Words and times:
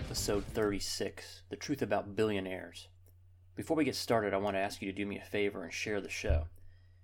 episode 0.00 0.42
36 0.54 1.42
The 1.50 1.56
Truth 1.56 1.82
About 1.82 2.16
Billionaires. 2.16 2.88
Before 3.54 3.76
we 3.76 3.84
get 3.84 3.94
started, 3.94 4.32
I 4.32 4.38
want 4.38 4.56
to 4.56 4.60
ask 4.60 4.80
you 4.80 4.90
to 4.90 4.96
do 4.96 5.04
me 5.04 5.18
a 5.18 5.24
favor 5.24 5.62
and 5.62 5.70
share 5.70 6.00
the 6.00 6.08
show. 6.08 6.46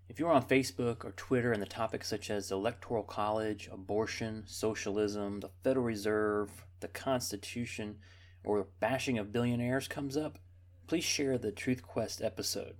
If 0.08 0.18
you're 0.18 0.32
on 0.32 0.48
Facebook 0.48 1.04
or 1.04 1.12
Twitter 1.12 1.52
and 1.52 1.60
the 1.60 1.66
topics 1.66 2.08
such 2.08 2.30
as 2.30 2.48
the 2.48 2.54
Electoral 2.54 3.02
College, 3.02 3.68
abortion, 3.70 4.44
socialism, 4.46 5.40
the 5.40 5.50
Federal 5.62 5.84
Reserve, 5.84 6.64
the 6.80 6.88
Constitution, 6.88 7.98
or 8.42 8.66
bashing 8.80 9.18
of 9.18 9.30
billionaires 9.30 9.88
comes 9.88 10.16
up, 10.16 10.38
please 10.86 11.04
share 11.04 11.36
the 11.36 11.52
Truth 11.52 11.82
Quest 11.82 12.22
episode. 12.22 12.76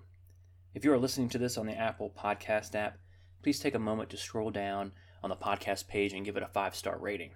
If 0.73 0.83
you 0.83 0.95
are 0.95 0.99
listening 0.99 1.29
to 1.29 1.39
this 1.39 1.59
on 1.59 1.67
the 1.67 1.77
Apple 1.77 2.11
Podcast 2.19 2.75
app, 2.75 2.97
please 3.43 3.61
take 3.61 3.75
a 3.75 3.79
moment 3.79 4.09
to 4.11 4.17
scroll 4.17 4.51
down 4.51 4.93
on 5.23 5.29
the 5.29 5.37
podcast 5.37 5.89
page 5.89 6.15
and 6.15 6.25
give 6.25 6.39
it 6.39 6.43
a 6.43 6.49
five 6.49 6.75
star 6.75 6.97
rating. 6.99 7.33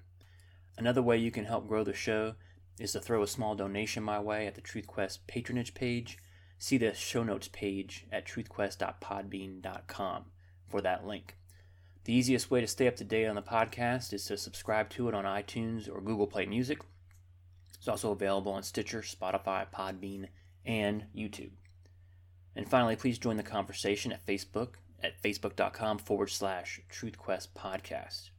Another 0.78 1.02
way 1.02 1.19
you 1.19 1.30
can 1.30 1.44
help 1.44 1.69
grow 1.69 1.84
the 1.84 1.92
show 1.92 2.36
is 2.80 2.93
to 2.93 3.01
throw 3.01 3.23
a 3.23 3.29
small 3.29 3.55
donation 3.55 4.02
my 4.02 4.19
way 4.19 4.47
at 4.47 4.55
the 4.57 4.62
TruthQuest 4.62 5.19
patronage 5.27 5.75
page. 5.75 6.19
See 6.59 6.79
the 6.79 6.95
show 6.95 7.23
notes 7.23 7.48
page 7.48 8.06
at 8.11 8.27
truthquest.podbean.com 8.27 10.25
for 10.66 10.80
that 10.80 11.06
link. 11.06 11.37
The 12.05 12.15
easiest 12.15 12.51
way 12.51 12.62
to 12.62 12.66
stay 12.66 12.89
up 12.89 12.97
to 12.97 13.05
date 13.05 13.27
on 13.27 13.37
the 13.37 13.43
podcast 13.43 14.15
is 14.15 14.25
to 14.25 14.39
subscribe 14.39 14.89
to 14.91 15.09
it 15.09 15.15
on 15.15 15.25
iTunes 15.25 15.89
or 15.89 16.01
Google 16.01 16.27
Play 16.27 16.47
Music. 16.47 16.80
It's 17.77 17.89
also 17.89 18.12
available 18.12 18.53
on 18.53 18.62
Stitcher, 18.62 19.03
Spotify, 19.03 19.67
Podbean, 19.70 20.28
and 20.65 21.05
YouTube. 21.15 21.53
And 22.56 22.69
finally, 22.69 22.97
please 22.97 23.19
join 23.19 23.37
the 23.37 23.42
conversation 23.42 24.12
at 24.12 24.27
Facebook 24.27 24.75
at 25.03 25.23
facebook.com 25.23 25.98
forward 25.98 26.31
slash 26.31 26.81
truthquest 26.91 27.48
podcast. 27.56 28.31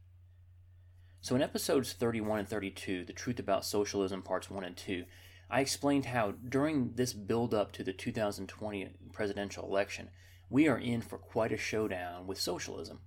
So, 1.24 1.36
in 1.36 1.42
episodes 1.42 1.92
31 1.92 2.40
and 2.40 2.48
32, 2.48 3.04
The 3.04 3.12
Truth 3.12 3.38
About 3.38 3.64
Socialism, 3.64 4.22
Parts 4.22 4.50
1 4.50 4.64
and 4.64 4.76
2, 4.76 5.04
I 5.48 5.60
explained 5.60 6.06
how 6.06 6.32
during 6.32 6.94
this 6.94 7.12
build 7.12 7.54
up 7.54 7.70
to 7.74 7.84
the 7.84 7.92
2020 7.92 8.90
presidential 9.12 9.64
election, 9.64 10.10
we 10.50 10.66
are 10.66 10.78
in 10.78 11.00
for 11.00 11.18
quite 11.18 11.52
a 11.52 11.56
showdown 11.56 12.26
with 12.26 12.40
socialism. 12.40 13.02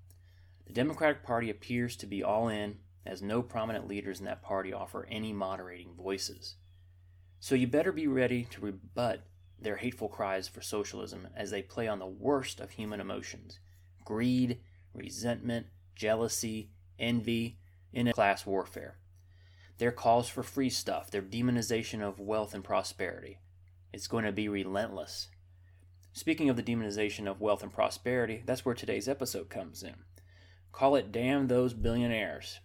The 0.66 0.72
Democratic 0.72 1.24
Party 1.24 1.50
appears 1.50 1.98
to 1.98 2.06
be 2.06 2.24
all 2.24 2.48
in, 2.48 2.78
as 3.06 3.22
no 3.22 3.42
prominent 3.42 3.86
leaders 3.86 4.20
in 4.20 4.26
that 4.28 4.42
party 4.42 4.72
offer 4.72 5.06
any 5.12 5.34
moderating 5.34 5.94
voices. 5.94 6.56
So, 7.42 7.54
you 7.54 7.68
better 7.68 7.92
be 7.92 8.08
ready 8.08 8.46
to 8.52 8.62
rebut 8.62 9.26
their 9.60 9.76
hateful 9.76 10.08
cries 10.08 10.48
for 10.48 10.62
socialism 10.62 11.28
as 11.36 11.52
they 11.52 11.62
play 11.62 11.90
on 11.90 12.00
the 12.00 12.06
worst 12.06 12.62
of 12.62 12.72
human 12.72 13.02
emotions 13.02 13.60
greed, 14.06 14.60
resentment, 14.94 15.66
jealousy, 15.96 16.70
envy, 16.98 17.58
in 17.96 18.12
class 18.12 18.46
warfare. 18.46 18.98
Their 19.78 19.92
calls 19.92 20.30
for 20.30 20.44
free 20.44 20.70
stuff, 20.70 21.10
their 21.10 21.22
demonization 21.22 22.02
of 22.02 22.20
wealth 22.20 22.54
and 22.54 22.64
prosperity. 22.64 23.40
It's 23.92 24.08
going 24.08 24.26
to 24.26 24.32
be 24.32 24.48
relentless. 24.48 25.30
Speaking 26.14 26.50
of 26.50 26.56
the 26.56 26.64
demonization 26.64 27.28
of 27.28 27.42
wealth 27.42 27.64
and 27.64 27.74
prosperity, 27.74 28.44
that's 28.46 28.64
where 28.64 28.76
today's 28.76 29.08
episode 29.08 29.50
comes 29.50 29.84
in. 29.84 29.96
Call 30.72 30.96
it 30.96 31.12
Damn 31.12 31.48
Those 31.48 31.74
Billionaires. 31.74 32.60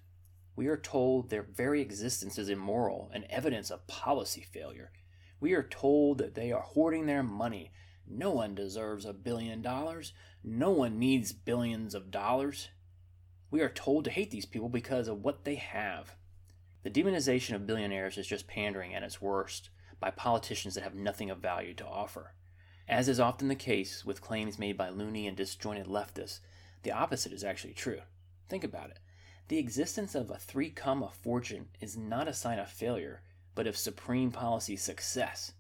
We 0.57 0.67
are 0.67 0.77
told 0.77 1.31
their 1.31 1.43
very 1.43 1.81
existence 1.81 2.37
is 2.37 2.49
immoral 2.49 3.11
and 3.15 3.25
evidence 3.31 3.71
of 3.71 3.87
policy 3.87 4.43
failure. 4.53 4.93
We 5.41 5.53
are 5.55 5.63
told 5.63 6.19
that 6.19 6.35
they 6.35 6.53
are 6.53 6.63
hoarding 6.63 7.07
their 7.07 7.23
money. 7.23 7.73
No 8.07 8.31
one 8.33 8.55
deserves 8.55 9.05
a 9.05 9.13
billion 9.13 9.63
dollars. 9.63 10.13
No 10.43 10.71
one 10.71 10.99
needs 10.99 11.33
billions 11.33 11.95
of 11.95 12.11
dollars. 12.11 12.69
We 13.51 13.61
are 13.63 13.69
told 13.69 14.05
to 14.05 14.11
hate 14.11 14.31
these 14.31 14.47
people 14.47 14.69
because 14.69 15.09
of 15.09 15.25
what 15.25 15.45
they 15.45 15.57
have. 15.57 16.15
The 16.83 16.91
demonization 16.91 17.55
of 17.55 17.67
billionaires 17.67 18.17
is 18.17 18.27
just 18.27 18.47
pandering 18.47 18.95
at 18.95 19.03
its 19.03 19.21
worst 19.21 19.71
by 19.99 20.11
politicians 20.11 20.75
that 20.75 20.85
have 20.85 20.95
nothing 20.95 21.31
of 21.31 21.39
value 21.39 21.75
to 21.75 21.87
offer. 21.87 22.35
As 22.89 23.09
is 23.09 23.21
often 23.21 23.49
the 23.49 23.55
case 23.55 24.05
with 24.05 24.23
claims 24.23 24.59
made 24.59 24.77
by 24.77 24.89
loony 24.89 25.27
and 25.27 25.37
disjointed 25.37 25.87
leftists, 25.87 26.41
the 26.83 26.93
opposite 26.93 27.33
is 27.33 27.45
actually 27.45 27.75
true. 27.75 28.01
Think 28.49 28.65
about 28.65 28.91
it. 28.91 28.99
The 29.49 29.59
existence 29.59 30.15
of 30.15 30.31
a 30.31 30.39
three 30.39 30.71
comma 30.71 31.11
fortune 31.11 31.69
is 31.81 31.97
not 31.97 32.29
a 32.29 32.33
sign 32.33 32.59
of 32.59 32.71
failure, 32.71 33.23
but 33.55 33.67
of 33.67 33.77
supreme 33.77 34.31
policy 34.31 34.77
success. 34.77 35.53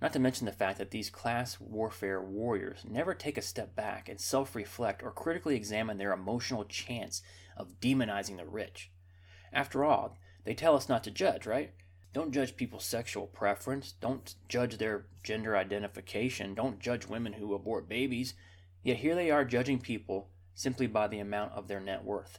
Not 0.00 0.14
to 0.14 0.18
mention 0.18 0.46
the 0.46 0.52
fact 0.52 0.78
that 0.78 0.90
these 0.90 1.10
class 1.10 1.60
warfare 1.60 2.22
warriors 2.22 2.84
never 2.88 3.14
take 3.14 3.36
a 3.36 3.42
step 3.42 3.76
back 3.76 4.08
and 4.08 4.20
self 4.20 4.54
reflect 4.54 5.02
or 5.02 5.10
critically 5.10 5.56
examine 5.56 5.98
their 5.98 6.12
emotional 6.12 6.64
chance 6.64 7.22
of 7.56 7.80
demonizing 7.80 8.38
the 8.38 8.46
rich. 8.46 8.90
After 9.52 9.84
all, 9.84 10.16
they 10.44 10.54
tell 10.54 10.74
us 10.74 10.88
not 10.88 11.04
to 11.04 11.10
judge, 11.10 11.46
right? 11.46 11.72
Don't 12.12 12.32
judge 12.32 12.56
people's 12.56 12.84
sexual 12.84 13.26
preference. 13.26 13.92
Don't 13.92 14.34
judge 14.48 14.78
their 14.78 15.06
gender 15.22 15.56
identification. 15.56 16.54
Don't 16.54 16.80
judge 16.80 17.06
women 17.06 17.34
who 17.34 17.54
abort 17.54 17.88
babies. 17.88 18.34
Yet 18.82 18.98
here 18.98 19.14
they 19.14 19.30
are 19.30 19.44
judging 19.44 19.80
people 19.80 20.30
simply 20.54 20.86
by 20.86 21.08
the 21.08 21.20
amount 21.20 21.52
of 21.52 21.68
their 21.68 21.80
net 21.80 22.04
worth. 22.04 22.38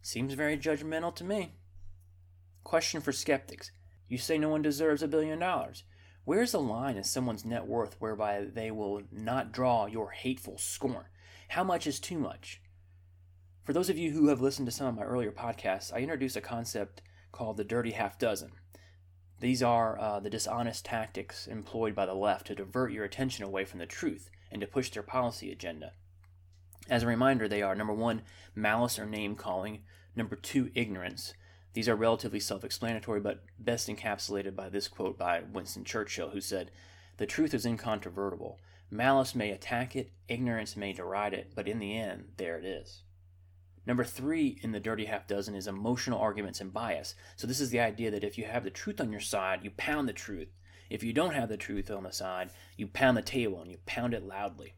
Seems 0.00 0.34
very 0.34 0.56
judgmental 0.56 1.14
to 1.16 1.24
me. 1.24 1.56
Question 2.64 3.00
for 3.00 3.12
skeptics 3.12 3.72
You 4.08 4.18
say 4.18 4.38
no 4.38 4.48
one 4.48 4.62
deserves 4.62 5.02
a 5.02 5.08
billion 5.08 5.40
dollars. 5.40 5.84
Where's 6.24 6.52
the 6.52 6.60
line 6.60 6.96
in 6.96 7.04
someone's 7.04 7.44
net 7.44 7.66
worth 7.66 7.96
whereby 7.98 8.44
they 8.44 8.70
will 8.70 9.02
not 9.10 9.52
draw 9.52 9.86
your 9.86 10.10
hateful 10.10 10.56
scorn? 10.56 11.06
How 11.48 11.64
much 11.64 11.86
is 11.86 11.98
too 11.98 12.18
much? 12.18 12.60
For 13.64 13.72
those 13.72 13.90
of 13.90 13.98
you 13.98 14.12
who 14.12 14.28
have 14.28 14.40
listened 14.40 14.66
to 14.66 14.72
some 14.72 14.86
of 14.86 14.94
my 14.94 15.02
earlier 15.02 15.32
podcasts, 15.32 15.92
I 15.92 15.98
introduced 15.98 16.36
a 16.36 16.40
concept 16.40 17.02
called 17.32 17.56
the 17.56 17.64
dirty 17.64 17.92
half 17.92 18.18
dozen. 18.18 18.52
These 19.40 19.62
are 19.64 19.98
uh, 19.98 20.20
the 20.20 20.30
dishonest 20.30 20.84
tactics 20.84 21.48
employed 21.48 21.96
by 21.96 22.06
the 22.06 22.14
left 22.14 22.46
to 22.46 22.54
divert 22.54 22.92
your 22.92 23.04
attention 23.04 23.44
away 23.44 23.64
from 23.64 23.80
the 23.80 23.86
truth 23.86 24.30
and 24.52 24.60
to 24.60 24.66
push 24.68 24.90
their 24.90 25.02
policy 25.02 25.50
agenda. 25.50 25.94
As 26.88 27.02
a 27.02 27.08
reminder, 27.08 27.48
they 27.48 27.62
are 27.62 27.74
number 27.74 27.94
one, 27.94 28.22
malice 28.54 28.98
or 28.98 29.06
name 29.06 29.34
calling, 29.34 29.82
number 30.14 30.36
two, 30.36 30.70
ignorance, 30.74 31.34
these 31.74 31.88
are 31.88 31.96
relatively 31.96 32.40
self 32.40 32.64
explanatory, 32.64 33.20
but 33.20 33.44
best 33.58 33.88
encapsulated 33.88 34.54
by 34.54 34.68
this 34.68 34.88
quote 34.88 35.18
by 35.18 35.40
Winston 35.40 35.84
Churchill, 35.84 36.30
who 36.30 36.40
said, 36.40 36.70
The 37.16 37.26
truth 37.26 37.54
is 37.54 37.64
incontrovertible. 37.64 38.58
Malice 38.90 39.34
may 39.34 39.50
attack 39.50 39.96
it, 39.96 40.12
ignorance 40.28 40.76
may 40.76 40.92
deride 40.92 41.32
it, 41.32 41.52
but 41.54 41.66
in 41.66 41.78
the 41.78 41.96
end, 41.96 42.32
there 42.36 42.58
it 42.58 42.64
is. 42.64 43.02
Number 43.86 44.04
three 44.04 44.58
in 44.62 44.72
the 44.72 44.80
dirty 44.80 45.06
half 45.06 45.26
dozen 45.26 45.54
is 45.54 45.66
emotional 45.66 46.20
arguments 46.20 46.60
and 46.60 46.72
bias. 46.72 47.14
So, 47.36 47.46
this 47.46 47.60
is 47.60 47.70
the 47.70 47.80
idea 47.80 48.10
that 48.10 48.22
if 48.22 48.36
you 48.36 48.44
have 48.44 48.64
the 48.64 48.70
truth 48.70 49.00
on 49.00 49.10
your 49.10 49.20
side, 49.20 49.60
you 49.64 49.70
pound 49.70 50.08
the 50.08 50.12
truth. 50.12 50.48
If 50.90 51.02
you 51.02 51.14
don't 51.14 51.34
have 51.34 51.48
the 51.48 51.56
truth 51.56 51.90
on 51.90 52.02
the 52.02 52.12
side, 52.12 52.50
you 52.76 52.86
pound 52.86 53.16
the 53.16 53.22
table 53.22 53.62
and 53.62 53.70
you 53.70 53.78
pound 53.86 54.12
it 54.12 54.22
loudly 54.22 54.74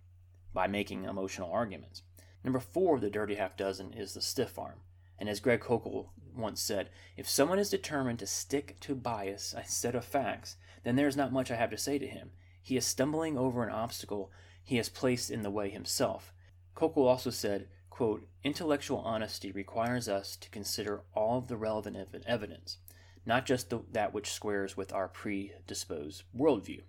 by 0.53 0.69
making 0.69 1.05
emotional 1.05 1.51
arguments. 1.51 2.03
Number 2.45 2.61
four 2.61 2.95
of 2.95 3.01
the 3.01 3.11
dirty 3.11 3.35
half 3.35 3.57
dozen 3.57 3.93
is 3.93 4.15
the 4.15 4.21
stiff 4.21 4.59
arm. 4.59 4.81
And 5.19 5.29
as 5.29 5.41
Greg 5.41 5.61
Koukl 5.61 6.09
once 6.37 6.61
said, 6.61 6.91
if 7.17 7.29
someone 7.29 7.59
is 7.59 7.71
determined 7.71 8.19
to 8.19 8.27
stick 8.27 8.77
to 8.81 8.95
bias 8.95 9.55
instead 9.57 9.95
of 9.95 10.05
facts, 10.05 10.57
then 10.83 10.97
there 10.97 11.09
is 11.09 11.17
not 11.17 11.33
much 11.33 11.51
I 11.51 11.57
have 11.57 11.71
to 11.71 11.79
say 11.79 11.99
to 11.99 12.07
him. 12.07 12.31
He 12.63 12.77
is 12.77 12.87
stumbling 12.87 13.37
over 13.37 13.63
an 13.63 13.71
obstacle 13.71 14.31
he 14.63 14.77
has 14.77 14.89
placed 14.89 15.31
in 15.31 15.43
the 15.43 15.51
way 15.51 15.71
himself. 15.71 16.33
Koukl 16.75 17.07
also 17.07 17.31
said, 17.31 17.69
quote, 17.91 18.27
Intellectual 18.43 18.99
honesty 18.99 19.53
requires 19.53 20.09
us 20.09 20.37
to 20.37 20.51
consider 20.51 21.03
all 21.15 21.39
of 21.39 21.49
the 21.49 21.57
relevant 21.57 21.97
ev- 21.97 22.23
evidence, 22.27 22.79
not 23.27 23.47
just 23.47 23.71
the, 23.71 23.81
that 23.93 24.13
which 24.15 24.33
squares 24.33 24.77
with 24.77 24.93
our 24.93 25.09
predisposed 25.09 26.25
worldview. 26.37 26.83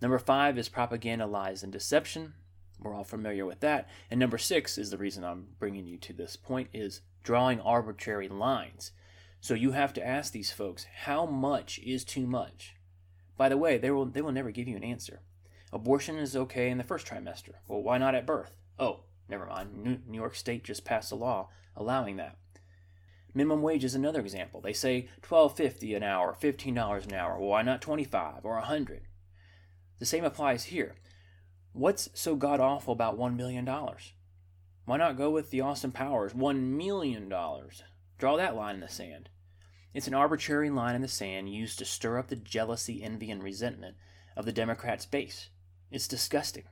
Number 0.00 0.18
five 0.18 0.58
is 0.58 0.68
propaganda, 0.68 1.26
lies, 1.26 1.62
and 1.62 1.72
deception. 1.72 2.34
We're 2.80 2.94
all 2.94 3.04
familiar 3.04 3.44
with 3.44 3.60
that. 3.60 3.88
And 4.10 4.20
number 4.20 4.38
six 4.38 4.78
is 4.78 4.90
the 4.90 4.98
reason 4.98 5.24
I'm 5.24 5.48
bringing 5.58 5.86
you 5.86 5.98
to 5.98 6.12
this 6.12 6.36
point 6.36 6.68
is 6.72 7.00
drawing 7.28 7.60
arbitrary 7.60 8.26
lines. 8.26 8.90
So 9.38 9.52
you 9.52 9.72
have 9.72 9.92
to 9.92 10.06
ask 10.06 10.32
these 10.32 10.50
folks, 10.50 10.86
how 11.04 11.26
much 11.26 11.78
is 11.80 12.02
too 12.02 12.26
much? 12.26 12.74
By 13.36 13.50
the 13.50 13.58
way, 13.58 13.76
they 13.76 13.90
will, 13.90 14.06
they 14.06 14.22
will 14.22 14.32
never 14.32 14.50
give 14.50 14.66
you 14.66 14.76
an 14.76 14.82
answer. 14.82 15.20
Abortion 15.70 16.16
is 16.16 16.34
okay 16.34 16.70
in 16.70 16.78
the 16.78 16.84
first 16.84 17.06
trimester. 17.06 17.56
Well, 17.68 17.82
why 17.82 17.98
not 17.98 18.14
at 18.14 18.24
birth? 18.24 18.56
Oh, 18.78 19.00
never 19.28 19.44
mind. 19.44 20.00
New 20.06 20.18
York 20.18 20.36
State 20.36 20.64
just 20.64 20.86
passed 20.86 21.12
a 21.12 21.16
law 21.16 21.50
allowing 21.76 22.16
that. 22.16 22.38
Minimum 23.34 23.60
wage 23.60 23.84
is 23.84 23.94
another 23.94 24.20
example. 24.20 24.62
They 24.62 24.72
say 24.72 25.10
$12.50 25.20 25.98
an 25.98 26.04
hour, 26.04 26.34
$15 26.40 27.04
an 27.04 27.12
hour. 27.12 27.38
Why 27.38 27.60
not 27.60 27.82
25 27.82 28.42
or 28.42 28.54
100? 28.54 29.02
The 29.98 30.06
same 30.06 30.24
applies 30.24 30.64
here. 30.64 30.94
What's 31.74 32.08
so 32.14 32.36
god 32.36 32.58
awful 32.58 32.94
about 32.94 33.18
$1 33.18 33.36
million? 33.36 33.68
Why 34.88 34.96
not 34.96 35.18
go 35.18 35.28
with 35.28 35.50
the 35.50 35.60
Austin 35.60 35.92
Powers 35.92 36.32
$1 36.32 36.60
million? 36.60 37.28
Draw 37.28 38.36
that 38.38 38.56
line 38.56 38.76
in 38.76 38.80
the 38.80 38.88
sand. 38.88 39.28
It's 39.92 40.06
an 40.06 40.14
arbitrary 40.14 40.70
line 40.70 40.94
in 40.94 41.02
the 41.02 41.08
sand 41.08 41.52
used 41.52 41.78
to 41.80 41.84
stir 41.84 42.16
up 42.16 42.28
the 42.28 42.36
jealousy, 42.36 43.02
envy, 43.02 43.30
and 43.30 43.42
resentment 43.42 43.96
of 44.34 44.46
the 44.46 44.52
Democrats' 44.52 45.04
base. 45.04 45.50
It's 45.90 46.08
disgusting. 46.08 46.64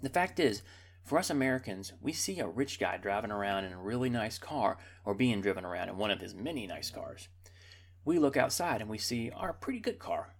The 0.00 0.08
fact 0.08 0.38
is, 0.38 0.62
for 1.02 1.18
us 1.18 1.30
Americans, 1.30 1.94
we 2.00 2.12
see 2.12 2.38
a 2.38 2.46
rich 2.46 2.78
guy 2.78 2.96
driving 2.96 3.32
around 3.32 3.64
in 3.64 3.72
a 3.72 3.80
really 3.80 4.08
nice 4.08 4.38
car 4.38 4.78
or 5.04 5.12
being 5.12 5.40
driven 5.40 5.64
around 5.64 5.88
in 5.88 5.98
one 5.98 6.12
of 6.12 6.20
his 6.20 6.32
many 6.32 6.68
nice 6.68 6.90
cars. 6.90 7.26
We 8.04 8.20
look 8.20 8.36
outside 8.36 8.80
and 8.80 8.88
we 8.88 8.98
see 8.98 9.32
our 9.34 9.52
pretty 9.52 9.80
good 9.80 9.98
car. 9.98 10.36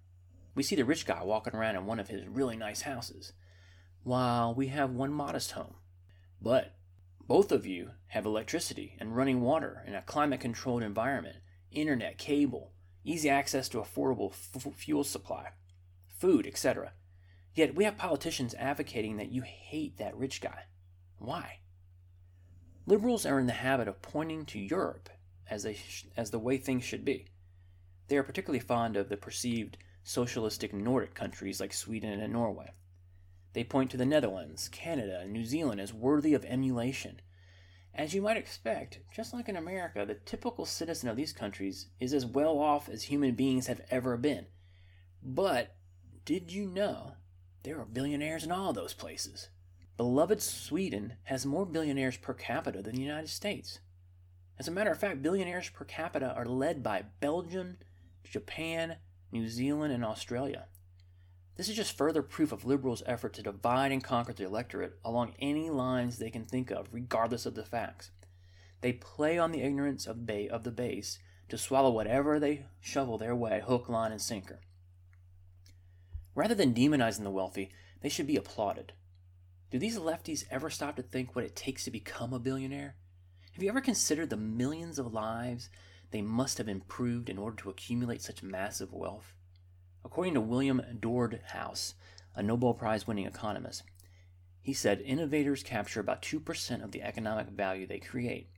We 0.54 0.62
see 0.62 0.76
the 0.76 0.84
rich 0.84 1.04
guy 1.04 1.24
walking 1.24 1.56
around 1.56 1.74
in 1.74 1.86
one 1.86 1.98
of 1.98 2.06
his 2.06 2.28
really 2.28 2.56
nice 2.56 2.82
houses, 2.82 3.32
while 4.04 4.54
we 4.54 4.68
have 4.68 4.92
one 4.92 5.12
modest 5.12 5.50
home. 5.50 5.74
But 6.40 6.74
both 7.26 7.52
of 7.52 7.66
you 7.66 7.90
have 8.08 8.26
electricity 8.26 8.96
and 8.98 9.16
running 9.16 9.40
water 9.40 9.84
in 9.86 9.94
a 9.94 10.02
climate 10.02 10.40
controlled 10.40 10.82
environment, 10.82 11.36
internet, 11.70 12.18
cable, 12.18 12.72
easy 13.04 13.28
access 13.28 13.68
to 13.68 13.78
affordable 13.78 14.32
f- 14.32 14.74
fuel 14.74 15.04
supply, 15.04 15.50
food, 16.08 16.46
etc. 16.46 16.92
Yet 17.54 17.74
we 17.74 17.84
have 17.84 17.96
politicians 17.96 18.54
advocating 18.54 19.16
that 19.16 19.30
you 19.30 19.42
hate 19.42 19.98
that 19.98 20.16
rich 20.16 20.40
guy. 20.40 20.64
Why? 21.18 21.60
Liberals 22.86 23.26
are 23.26 23.38
in 23.38 23.46
the 23.46 23.52
habit 23.52 23.86
of 23.86 24.02
pointing 24.02 24.44
to 24.46 24.58
Europe 24.58 25.10
as, 25.48 25.66
sh- 25.76 26.04
as 26.16 26.30
the 26.30 26.38
way 26.38 26.56
things 26.56 26.84
should 26.84 27.04
be. 27.04 27.28
They 28.08 28.16
are 28.16 28.22
particularly 28.22 28.60
fond 28.60 28.96
of 28.96 29.08
the 29.08 29.16
perceived 29.16 29.76
socialistic 30.02 30.72
Nordic 30.72 31.14
countries 31.14 31.60
like 31.60 31.72
Sweden 31.72 32.18
and 32.18 32.32
Norway. 32.32 32.70
They 33.52 33.64
point 33.64 33.90
to 33.90 33.96
the 33.96 34.06
Netherlands, 34.06 34.68
Canada, 34.68 35.20
and 35.22 35.32
New 35.32 35.44
Zealand 35.44 35.80
as 35.80 35.92
worthy 35.92 36.34
of 36.34 36.44
emulation. 36.44 37.20
As 37.94 38.14
you 38.14 38.22
might 38.22 38.36
expect, 38.36 39.00
just 39.12 39.34
like 39.34 39.48
in 39.48 39.56
America, 39.56 40.04
the 40.06 40.14
typical 40.14 40.64
citizen 40.64 41.08
of 41.08 41.16
these 41.16 41.32
countries 41.32 41.88
is 41.98 42.14
as 42.14 42.24
well 42.24 42.58
off 42.58 42.88
as 42.88 43.04
human 43.04 43.34
beings 43.34 43.66
have 43.66 43.80
ever 43.90 44.16
been. 44.16 44.46
But 45.22 45.74
did 46.24 46.52
you 46.52 46.66
know 46.66 47.14
there 47.64 47.80
are 47.80 47.84
billionaires 47.84 48.44
in 48.44 48.52
all 48.52 48.72
those 48.72 48.94
places? 48.94 49.48
Beloved 49.96 50.40
Sweden 50.40 51.14
has 51.24 51.44
more 51.44 51.66
billionaires 51.66 52.16
per 52.16 52.32
capita 52.32 52.80
than 52.80 52.94
the 52.94 53.02
United 53.02 53.28
States. 53.28 53.80
As 54.58 54.68
a 54.68 54.70
matter 54.70 54.92
of 54.92 54.98
fact, 54.98 55.22
billionaires 55.22 55.68
per 55.68 55.84
capita 55.84 56.32
are 56.34 56.46
led 56.46 56.82
by 56.82 57.04
Belgium, 57.18 57.78
Japan, 58.22 58.96
New 59.32 59.48
Zealand, 59.48 59.92
and 59.92 60.04
Australia. 60.04 60.68
This 61.60 61.68
is 61.68 61.76
just 61.76 61.98
further 61.98 62.22
proof 62.22 62.52
of 62.52 62.64
liberals' 62.64 63.02
effort 63.04 63.34
to 63.34 63.42
divide 63.42 63.92
and 63.92 64.02
conquer 64.02 64.32
the 64.32 64.46
electorate 64.46 64.98
along 65.04 65.34
any 65.38 65.68
lines 65.68 66.16
they 66.16 66.30
can 66.30 66.46
think 66.46 66.70
of, 66.70 66.88
regardless 66.90 67.44
of 67.44 67.54
the 67.54 67.66
facts. 67.66 68.10
They 68.80 68.94
play 68.94 69.36
on 69.36 69.52
the 69.52 69.60
ignorance 69.60 70.06
of, 70.06 70.24
ba- 70.24 70.50
of 70.50 70.64
the 70.64 70.70
base 70.70 71.18
to 71.50 71.58
swallow 71.58 71.90
whatever 71.90 72.40
they 72.40 72.64
shovel 72.80 73.18
their 73.18 73.36
way, 73.36 73.60
hook, 73.62 73.90
line, 73.90 74.10
and 74.10 74.22
sinker. 74.22 74.60
Rather 76.34 76.54
than 76.54 76.72
demonizing 76.72 77.24
the 77.24 77.30
wealthy, 77.30 77.70
they 78.00 78.08
should 78.08 78.26
be 78.26 78.36
applauded. 78.36 78.94
Do 79.70 79.78
these 79.78 79.98
lefties 79.98 80.46
ever 80.50 80.70
stop 80.70 80.96
to 80.96 81.02
think 81.02 81.36
what 81.36 81.44
it 81.44 81.54
takes 81.54 81.84
to 81.84 81.90
become 81.90 82.32
a 82.32 82.38
billionaire? 82.38 82.94
Have 83.52 83.62
you 83.62 83.68
ever 83.68 83.82
considered 83.82 84.30
the 84.30 84.38
millions 84.38 84.98
of 84.98 85.12
lives 85.12 85.68
they 86.10 86.22
must 86.22 86.56
have 86.56 86.68
improved 86.70 87.28
in 87.28 87.36
order 87.36 87.56
to 87.56 87.68
accumulate 87.68 88.22
such 88.22 88.42
massive 88.42 88.94
wealth? 88.94 89.34
According 90.04 90.34
to 90.34 90.40
William 90.40 90.82
Nordhaus, 91.00 91.94
a 92.34 92.42
Nobel 92.42 92.74
Prize 92.74 93.06
winning 93.06 93.26
economist, 93.26 93.82
he 94.60 94.72
said 94.72 95.00
innovators 95.00 95.62
capture 95.62 96.00
about 96.00 96.22
2% 96.22 96.84
of 96.84 96.92
the 96.92 97.02
economic 97.02 97.48
value 97.48 97.86
they 97.86 97.98
create. 97.98 98.48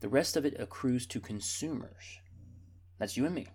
The 0.00 0.08
rest 0.08 0.36
of 0.36 0.44
it 0.44 0.58
accrues 0.58 1.06
to 1.06 1.20
consumers. 1.20 2.18
That's 2.98 3.16
you 3.16 3.26
and 3.26 3.34
me. 3.34 3.48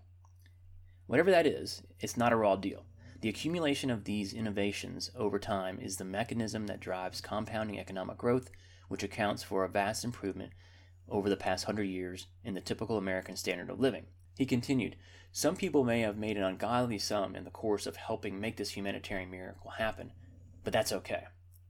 Whatever 1.08 1.32
that 1.32 1.48
is, 1.48 1.82
it's 2.00 2.18
not 2.18 2.34
a 2.34 2.36
raw 2.36 2.56
deal. 2.56 2.86
The 3.22 3.30
accumulation 3.30 3.90
of 3.90 4.06
these 4.06 4.34
innovations 4.34 5.12
over 5.16 5.40
time 5.40 5.80
is 5.80 5.98
the 5.98 6.06
mechanism 6.06 6.68
that 6.68 6.80
drives 6.80 7.20
compounding 7.20 7.80
economic 7.80 8.18
growth, 8.18 8.50
which 8.88 9.04
accounts 9.04 9.44
for 9.44 9.64
a 9.64 9.70
vast 9.70 10.06
improvement 10.06 10.54
over 11.10 11.30
the 11.30 11.36
past 11.36 11.66
hundred 11.66 11.84
years 11.84 12.28
in 12.44 12.54
the 12.54 12.62
typical 12.62 12.98
American 12.98 13.36
standard 13.36 13.70
of 13.70 13.80
living. 13.80 14.06
He 14.40 14.46
continued, 14.46 14.96
Some 15.34 15.58
people 15.58 15.84
may 15.84 16.00
have 16.00 16.18
made 16.18 16.38
an 16.38 16.44
ungodly 16.44 16.98
sum 16.98 17.36
in 17.36 17.44
the 17.44 17.50
course 17.52 17.86
of 17.86 17.98
helping 17.98 18.40
make 18.40 18.56
this 18.56 18.70
humanitarian 18.70 19.30
miracle 19.30 19.72
happen, 19.72 20.14
but 20.64 20.72
that's 20.72 20.94
okay. 20.94 21.26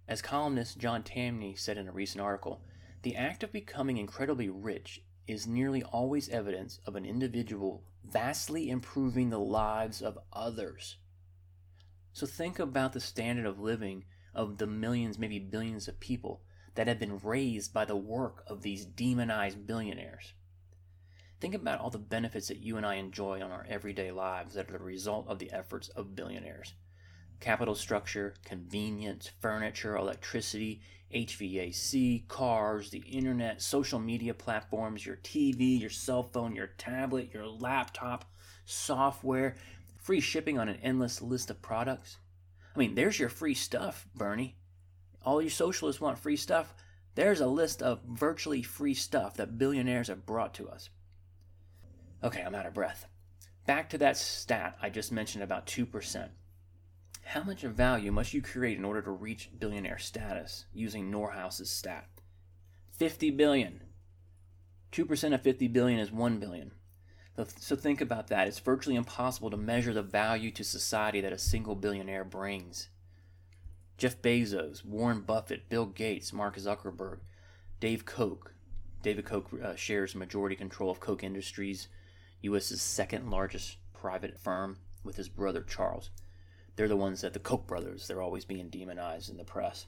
As 0.07 0.21
columnist 0.21 0.77
John 0.77 1.01
Tamny 1.01 1.55
said 1.55 1.79
in 1.79 1.87
a 1.87 1.91
recent 1.91 2.21
article, 2.21 2.61
the 3.01 3.15
act 3.15 3.41
of 3.41 3.51
becoming 3.51 3.97
incredibly 3.97 4.49
rich 4.49 5.01
is 5.25 5.47
nearly 5.47 5.81
always 5.81 6.29
evidence 6.29 6.79
of 6.85 6.95
an 6.95 7.05
individual 7.05 7.85
vastly 8.03 8.69
improving 8.69 9.31
the 9.31 9.39
lives 9.39 9.99
of 9.99 10.19
others. 10.31 10.97
So 12.13 12.27
think 12.27 12.59
about 12.59 12.93
the 12.93 12.99
standard 12.99 13.47
of 13.47 13.59
living 13.59 14.05
of 14.35 14.59
the 14.59 14.67
millions, 14.67 15.17
maybe 15.17 15.39
billions 15.39 15.87
of 15.87 15.99
people 15.99 16.43
that 16.75 16.87
have 16.87 16.99
been 16.99 17.17
raised 17.17 17.73
by 17.73 17.85
the 17.85 17.95
work 17.95 18.43
of 18.45 18.61
these 18.61 18.85
demonized 18.85 19.65
billionaires. 19.65 20.33
Think 21.39 21.53
about 21.53 21.79
all 21.79 21.89
the 21.89 21.97
benefits 21.97 22.49
that 22.49 22.59
you 22.59 22.75
and 22.75 22.85
I 22.85 22.95
enjoy 22.95 23.41
on 23.41 23.51
our 23.51 23.65
everyday 23.69 24.11
lives 24.11 24.55
that 24.55 24.69
are 24.69 24.77
the 24.77 24.83
result 24.83 25.25
of 25.29 25.39
the 25.39 25.51
efforts 25.51 25.87
of 25.89 26.13
billionaires. 26.13 26.73
Capital 27.39 27.75
structure, 27.75 28.33
convenience, 28.43 29.31
furniture, 29.39 29.95
electricity, 29.95 30.81
HVAC, 31.13 32.27
cars, 32.27 32.89
the 32.89 32.99
internet, 32.99 33.61
social 33.61 33.99
media 33.99 34.33
platforms, 34.33 35.05
your 35.05 35.15
TV, 35.15 35.79
your 35.79 35.89
cell 35.89 36.23
phone, 36.23 36.55
your 36.55 36.67
tablet, 36.77 37.33
your 37.33 37.47
laptop, 37.47 38.25
software, 38.65 39.55
free 39.97 40.19
shipping 40.19 40.59
on 40.59 40.67
an 40.67 40.79
endless 40.83 41.21
list 41.21 41.49
of 41.49 41.61
products. 41.61 42.17
I 42.75 42.79
mean, 42.79 42.95
there's 42.95 43.17
your 43.17 43.29
free 43.29 43.53
stuff, 43.53 44.05
Bernie. 44.13 44.57
All 45.23 45.41
you 45.41 45.49
socialists 45.49 46.01
want 46.01 46.19
free 46.19 46.35
stuff. 46.35 46.73
There's 47.15 47.39
a 47.39 47.47
list 47.47 47.81
of 47.81 48.01
virtually 48.03 48.61
free 48.61 48.93
stuff 48.93 49.37
that 49.37 49.57
billionaires 49.57 50.09
have 50.09 50.25
brought 50.25 50.53
to 50.55 50.67
us. 50.67 50.89
Okay, 52.23 52.41
I'm 52.41 52.55
out 52.55 52.65
of 52.65 52.73
breath. 52.73 53.07
Back 53.65 53.89
to 53.91 53.97
that 53.99 54.17
stat 54.17 54.77
I 54.81 54.89
just 54.89 55.11
mentioned 55.11 55.43
about 55.43 55.67
2%. 55.67 56.29
How 57.23 57.43
much 57.43 57.61
value 57.61 58.11
must 58.11 58.33
you 58.33 58.41
create 58.41 58.77
in 58.77 58.85
order 58.85 59.01
to 59.01 59.11
reach 59.11 59.51
billionaire 59.57 59.99
status 59.99 60.65
using 60.73 61.11
Nordhaus's 61.11 61.69
stat? 61.69 62.07
50 62.97 63.31
billion. 63.31 63.81
2% 64.91 65.33
of 65.33 65.41
50 65.41 65.67
billion 65.67 65.99
is 65.99 66.11
1 66.11 66.39
billion. 66.39 66.71
So 67.57 67.75
think 67.75 68.01
about 68.01 68.27
that. 68.27 68.47
It's 68.47 68.59
virtually 68.59 68.95
impossible 68.95 69.49
to 69.51 69.57
measure 69.57 69.93
the 69.93 70.01
value 70.01 70.51
to 70.51 70.63
society 70.63 71.21
that 71.21 71.31
a 71.31 71.37
single 71.37 71.75
billionaire 71.75 72.25
brings. 72.25 72.89
Jeff 73.97 74.21
Bezos, 74.21 74.83
Warren 74.83 75.21
Buffett, 75.21 75.69
Bill 75.69 75.85
Gates, 75.85 76.33
Mark 76.33 76.57
Zuckerberg, 76.57 77.19
Dave 77.79 78.05
Koch. 78.05 78.51
David 79.01 79.25
Koch 79.25 79.47
uh, 79.63 79.75
shares 79.75 80.15
majority 80.15 80.55
control 80.55 80.91
of 80.91 80.99
Koch 80.99 81.23
Industries, 81.23 81.87
U.S.'s 82.41 82.81
second 82.81 83.29
largest 83.29 83.77
private 83.93 84.39
firm, 84.39 84.77
with 85.03 85.17
his 85.17 85.29
brother 85.29 85.61
Charles. 85.61 86.09
They're 86.75 86.87
the 86.87 86.95
ones 86.95 87.21
that 87.21 87.33
the 87.33 87.39
Koch 87.39 87.67
brothers, 87.67 88.07
they're 88.07 88.21
always 88.21 88.45
being 88.45 88.69
demonized 88.69 89.29
in 89.29 89.37
the 89.37 89.43
press. 89.43 89.87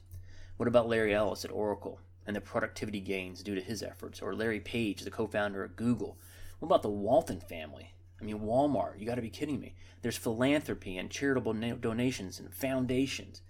What 0.58 0.68
about 0.68 0.88
Larry 0.88 1.14
Ellis 1.14 1.44
at 1.44 1.50
Oracle 1.50 2.00
and 2.26 2.36
the 2.36 2.40
productivity 2.40 3.00
gains 3.00 3.42
due 3.42 3.54
to 3.54 3.60
his 3.60 3.82
efforts? 3.82 4.20
Or 4.20 4.34
Larry 4.34 4.60
Page, 4.60 5.02
the 5.02 5.10
co 5.10 5.26
founder 5.26 5.64
of 5.64 5.76
Google? 5.76 6.18
What 6.58 6.66
about 6.66 6.82
the 6.82 6.90
Walton 6.90 7.40
family? 7.40 7.94
I 8.20 8.24
mean, 8.24 8.40
Walmart, 8.40 9.00
you 9.00 9.06
got 9.06 9.16
to 9.16 9.22
be 9.22 9.30
kidding 9.30 9.58
me. 9.58 9.74
There's 10.02 10.16
philanthropy 10.16 10.96
and 10.98 11.10
charitable 11.10 11.54
donations 11.80 12.38
and 12.38 12.52
foundations. 12.52 13.42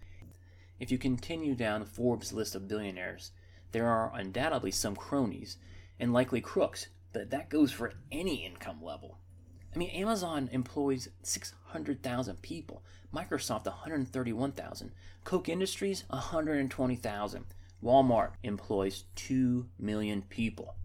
If 0.78 0.90
you 0.90 0.98
continue 0.98 1.54
down 1.54 1.84
Forbes' 1.84 2.32
list 2.32 2.54
of 2.54 2.68
billionaires, 2.68 3.32
there 3.72 3.88
are 3.88 4.12
undoubtedly 4.14 4.70
some 4.70 4.96
cronies 4.96 5.58
and 5.98 6.12
likely 6.12 6.40
crooks 6.40 6.88
but 7.12 7.30
that 7.30 7.50
goes 7.50 7.72
for 7.72 7.94
any 8.10 8.44
income 8.44 8.82
level. 8.82 9.18
I 9.74 9.78
mean, 9.78 9.90
Amazon 9.90 10.48
employs 10.52 11.08
600,000 11.22 12.42
people, 12.42 12.82
Microsoft 13.14 13.64
131,000, 13.66 14.92
Koch 15.24 15.48
Industries 15.48 16.04
120,000, 16.08 17.44
Walmart 17.82 18.32
employs 18.42 19.04
2 19.16 19.66
million 19.78 20.22
people. 20.22 20.76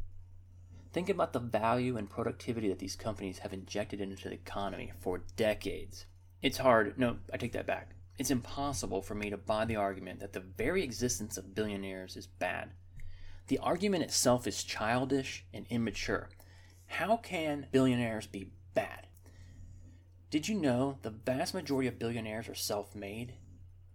Think 0.94 1.10
about 1.10 1.34
the 1.34 1.40
value 1.40 1.98
and 1.98 2.10
productivity 2.10 2.70
that 2.70 2.80
these 2.80 2.96
companies 2.96 3.40
have 3.40 3.54
injected 3.54 4.02
into 4.02 4.30
the 4.30 4.36
economy 4.36 4.92
for 5.00 5.22
decades. 5.36 6.06
It's 6.42 6.58
hard, 6.58 6.98
no, 6.98 7.18
I 7.32 7.38
take 7.38 7.52
that 7.52 7.68
back. 7.68 7.92
It's 8.18 8.32
impossible 8.32 9.02
for 9.02 9.14
me 9.14 9.30
to 9.30 9.38
buy 9.38 9.66
the 9.66 9.76
argument 9.76 10.22
that 10.22 10.34
the 10.34 10.40
very 10.40 10.82
existence 10.82 11.38
of 11.38 11.54
billionaires 11.54 12.18
is 12.18 12.26
bad. 12.26 12.72
The 13.48 13.60
argument 13.60 14.04
itself 14.04 14.46
is 14.46 14.64
childish 14.64 15.46
and 15.54 15.66
immature. 15.70 16.30
How 16.88 17.18
can 17.18 17.68
billionaires 17.72 18.28
be 18.28 18.52
bad? 18.74 19.08
Did 20.30 20.50
you 20.50 20.56
know 20.56 20.98
the 21.02 21.12
vast 21.12 21.54
majority 21.54 21.88
of 21.88 21.98
billionaires 21.98 22.50
are 22.50 22.56
self 22.56 22.94
made? 22.94 23.36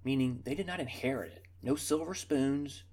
Meaning 0.05 0.41
they 0.45 0.55
did 0.55 0.67
not 0.67 0.81
inherit 0.81 1.33
it. 1.33 1.43
No 1.63 1.77
silver 1.77 2.15
spoons. 2.15 2.85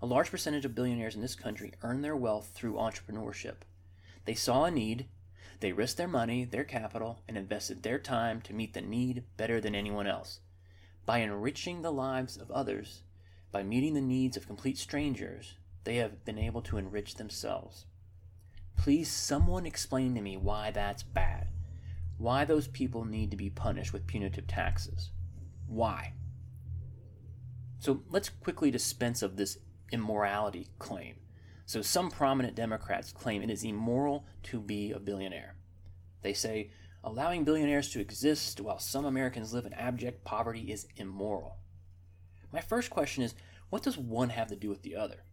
A 0.00 0.06
large 0.06 0.30
percentage 0.30 0.64
of 0.64 0.74
billionaires 0.74 1.16
in 1.16 1.20
this 1.20 1.34
country 1.34 1.72
earn 1.82 2.02
their 2.02 2.14
wealth 2.14 2.52
through 2.54 2.74
entrepreneurship. 2.74 3.62
They 4.24 4.34
saw 4.34 4.64
a 4.64 4.70
need, 4.70 5.08
they 5.58 5.72
risked 5.72 5.96
their 5.96 6.06
money, 6.06 6.44
their 6.44 6.64
capital, 6.64 7.22
and 7.26 7.36
invested 7.36 7.82
their 7.82 7.98
time 7.98 8.40
to 8.42 8.52
meet 8.52 8.74
the 8.74 8.82
need 8.82 9.24
better 9.36 9.60
than 9.60 9.74
anyone 9.74 10.06
else. 10.06 10.40
By 11.06 11.18
enriching 11.18 11.82
the 11.82 11.92
lives 11.92 12.36
of 12.36 12.50
others, 12.50 13.02
by 13.50 13.62
meeting 13.62 13.94
the 13.94 14.00
needs 14.00 14.36
of 14.36 14.46
complete 14.46 14.78
strangers, 14.78 15.54
they 15.84 15.96
have 15.96 16.24
been 16.24 16.38
able 16.38 16.62
to 16.62 16.78
enrich 16.78 17.14
themselves. 17.14 17.86
Please, 18.76 19.08
someone 19.10 19.66
explain 19.66 20.14
to 20.14 20.20
me 20.20 20.36
why 20.36 20.70
that's 20.70 21.02
bad. 21.02 21.48
why 22.18 22.44
those 22.44 22.68
people 22.68 23.04
need 23.04 23.30
to 23.30 23.36
be 23.36 23.50
punished 23.50 23.92
with 23.92 24.06
punitive 24.06 24.46
taxes. 24.46 25.10
Why? 25.66 26.12
So 27.78 28.02
let's 28.08 28.28
quickly 28.28 28.70
dispense 28.70 29.22
of 29.22 29.36
this 29.36 29.58
immorality 29.92 30.68
claim. 30.78 31.16
So 31.66 31.82
some 31.82 32.10
prominent 32.10 32.54
Democrats 32.54 33.12
claim 33.12 33.42
it 33.42 33.50
is 33.50 33.64
immoral 33.64 34.26
to 34.44 34.60
be 34.60 34.92
a 34.92 34.98
billionaire. 34.98 35.56
They 36.22 36.32
say 36.32 36.70
allowing 37.02 37.44
billionaires 37.44 37.90
to 37.90 38.00
exist 38.00 38.60
while 38.60 38.78
some 38.78 39.04
Americans 39.04 39.52
live 39.52 39.66
in 39.66 39.74
abject 39.74 40.24
poverty 40.24 40.70
is 40.72 40.86
immoral. 40.96 41.56
My 42.52 42.60
first 42.60 42.90
question 42.90 43.22
is 43.22 43.34
what 43.70 43.82
does 43.82 43.98
one 43.98 44.30
have 44.30 44.48
to 44.48 44.56
do 44.56 44.68
with 44.68 44.82
the 44.82 44.96
other? 44.96 45.24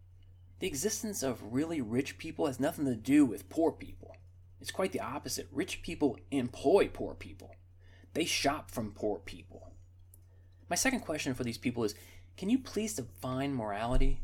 The 0.62 0.68
existence 0.68 1.24
of 1.24 1.54
really 1.54 1.82
rich 1.82 2.20
people 2.20 2.46
has 2.46 2.60
nothing 2.60 2.86
to 2.86 2.94
do 2.94 3.26
with 3.26 3.50
poor 3.50 3.72
people. 3.72 4.16
It's 4.60 4.70
quite 4.70 4.92
the 4.92 5.00
opposite. 5.00 5.48
Rich 5.52 5.82
people 5.82 6.20
employ 6.30 6.88
poor 6.88 7.16
people, 7.16 7.56
they 8.14 8.26
shop 8.26 8.70
from 8.70 8.92
poor 8.92 9.18
people. 9.18 9.72
My 10.70 10.76
second 10.76 11.00
question 11.00 11.34
for 11.34 11.44
these 11.44 11.58
people 11.58 11.84
is 11.84 11.96
can 12.38 12.52
you 12.52 12.60
please 12.60 12.94
define 12.94 13.56
morality? 13.56 14.22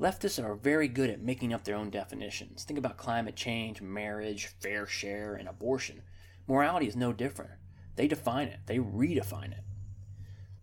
Leftists 0.00 0.42
are 0.42 0.54
very 0.54 0.88
good 0.88 1.10
at 1.10 1.20
making 1.20 1.52
up 1.52 1.64
their 1.64 1.76
own 1.76 1.90
definitions. 1.90 2.64
Think 2.64 2.78
about 2.78 2.96
climate 2.96 3.36
change, 3.36 3.82
marriage, 3.82 4.46
fair 4.46 4.86
share, 4.86 5.34
and 5.34 5.46
abortion. 5.46 6.00
Morality 6.48 6.86
is 6.86 6.96
no 6.96 7.12
different. 7.12 7.52
They 7.96 8.08
define 8.08 8.48
it, 8.48 8.60
they 8.64 8.78
redefine 8.78 9.52
it. 9.52 9.64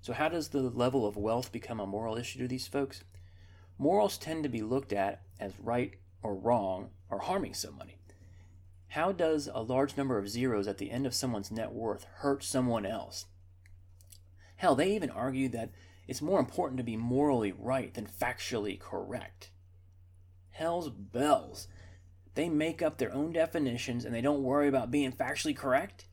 So, 0.02 0.14
how 0.14 0.30
does 0.30 0.50
the 0.50 0.62
level 0.62 1.06
of 1.06 1.18
wealth 1.18 1.52
become 1.52 1.80
a 1.80 1.86
moral 1.86 2.18
issue 2.18 2.40
to 2.40 2.48
these 2.48 2.68
folks? 2.68 3.04
Morals 3.78 4.18
tend 4.18 4.44
to 4.44 4.50
be 4.50 4.62
looked 4.62 4.94
at 4.94 5.22
as 5.40 5.54
right 5.60 5.94
or 6.22 6.36
wrong 6.36 6.90
or 7.10 7.20
harming 7.20 7.54
somebody. 7.54 7.98
How 8.90 9.12
does 9.12 9.50
a 9.52 9.62
large 9.62 9.98
number 9.98 10.18
of 10.18 10.30
zeros 10.30 10.68
at 10.68 10.78
the 10.78 10.92
end 10.92 11.08
of 11.08 11.16
someone's 11.16 11.52
net 11.52 11.72
worth 11.72 12.06
hurt 12.18 12.44
someone 12.44 12.86
else? 12.86 13.26
Hell, 14.58 14.76
they 14.76 14.96
even 14.96 15.10
argue 15.10 15.50
that 15.50 15.72
it's 16.08 16.22
more 16.22 16.40
important 16.40 16.78
to 16.78 16.84
be 16.84 16.96
morally 16.96 17.52
right 17.52 17.94
than 17.94 18.06
factually 18.06 18.80
correct. 18.80 19.50
Hell's 20.52 20.90
bells. 20.90 21.68
They 22.36 22.50
make 22.50 22.82
up 22.82 22.98
their 22.98 23.14
own 23.14 23.32
definitions 23.32 24.06
and 24.06 24.14
they 24.14 24.22
don't 24.22 24.44
worry 24.44 24.68
about 24.68 24.92
being 24.92 25.12
factually 25.12 25.56
correct? 25.56 26.06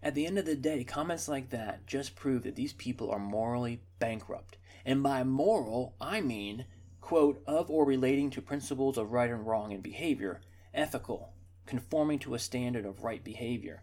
At 0.00 0.14
the 0.14 0.26
end 0.26 0.38
of 0.38 0.46
the 0.46 0.54
day, 0.54 0.84
comments 0.84 1.26
like 1.26 1.50
that 1.50 1.86
just 1.86 2.14
prove 2.14 2.44
that 2.44 2.54
these 2.54 2.72
people 2.72 3.10
are 3.10 3.18
morally 3.18 3.82
bankrupt. 3.98 4.56
And 4.88 5.02
by 5.02 5.22
moral, 5.22 5.94
I 6.00 6.22
mean, 6.22 6.64
quote, 7.02 7.42
of 7.46 7.70
or 7.70 7.84
relating 7.84 8.30
to 8.30 8.40
principles 8.40 8.96
of 8.96 9.12
right 9.12 9.28
and 9.28 9.46
wrong 9.46 9.70
in 9.70 9.82
behavior, 9.82 10.40
ethical, 10.72 11.34
conforming 11.66 12.18
to 12.20 12.32
a 12.32 12.38
standard 12.38 12.86
of 12.86 13.04
right 13.04 13.22
behavior, 13.22 13.82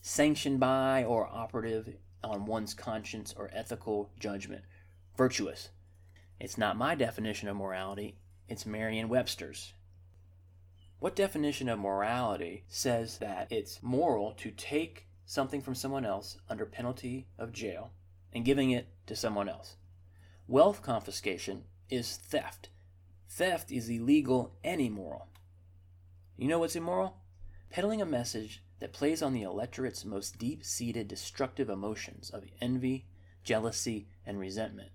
sanctioned 0.00 0.58
by 0.58 1.04
or 1.04 1.26
operative 1.26 1.98
on 2.24 2.46
one's 2.46 2.72
conscience 2.72 3.34
or 3.36 3.50
ethical 3.52 4.10
judgment, 4.18 4.62
virtuous. 5.14 5.68
It's 6.40 6.56
not 6.56 6.78
my 6.78 6.94
definition 6.94 7.50
of 7.50 7.56
morality, 7.58 8.16
it's 8.48 8.64
Merriam 8.64 9.10
Webster's. 9.10 9.74
What 11.00 11.14
definition 11.14 11.68
of 11.68 11.80
morality 11.80 12.64
says 12.66 13.18
that 13.18 13.52
it's 13.52 13.82
moral 13.82 14.32
to 14.38 14.50
take 14.50 15.06
something 15.26 15.60
from 15.60 15.74
someone 15.74 16.06
else 16.06 16.38
under 16.48 16.64
penalty 16.64 17.26
of 17.38 17.52
jail 17.52 17.90
and 18.32 18.42
giving 18.42 18.70
it 18.70 18.88
to 19.06 19.14
someone 19.14 19.50
else? 19.50 19.76
Wealth 20.48 20.80
confiscation 20.80 21.64
is 21.90 22.16
theft. 22.16 22.68
Theft 23.28 23.72
is 23.72 23.88
illegal 23.88 24.54
and 24.62 24.80
immoral. 24.80 25.26
You 26.36 26.46
know 26.46 26.60
what's 26.60 26.76
immoral? 26.76 27.16
Peddling 27.68 28.00
a 28.00 28.06
message 28.06 28.62
that 28.78 28.92
plays 28.92 29.22
on 29.22 29.32
the 29.32 29.42
electorate's 29.42 30.04
most 30.04 30.38
deep 30.38 30.64
seated 30.64 31.08
destructive 31.08 31.68
emotions 31.68 32.30
of 32.30 32.44
envy, 32.60 33.06
jealousy, 33.42 34.06
and 34.24 34.38
resentment. 34.38 34.90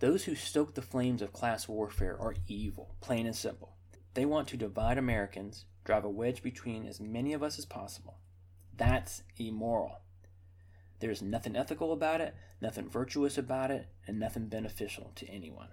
Those 0.00 0.24
who 0.24 0.34
stoke 0.34 0.74
the 0.74 0.82
flames 0.82 1.22
of 1.22 1.32
class 1.32 1.66
warfare 1.66 2.20
are 2.20 2.34
evil, 2.46 2.94
plain 3.00 3.24
and 3.24 3.34
simple. 3.34 3.76
They 4.12 4.26
want 4.26 4.48
to 4.48 4.58
divide 4.58 4.98
Americans, 4.98 5.64
drive 5.84 6.04
a 6.04 6.10
wedge 6.10 6.42
between 6.42 6.86
as 6.86 7.00
many 7.00 7.32
of 7.32 7.42
us 7.42 7.58
as 7.58 7.64
possible. 7.64 8.18
That's 8.76 9.22
immoral. 9.38 10.02
There's 11.00 11.22
nothing 11.22 11.56
ethical 11.56 11.92
about 11.92 12.20
it, 12.20 12.34
nothing 12.64 12.88
virtuous 12.88 13.36
about 13.36 13.70
it, 13.70 13.88
and 14.06 14.18
nothing 14.18 14.46
beneficial 14.46 15.12
to 15.14 15.28
anyone. 15.28 15.68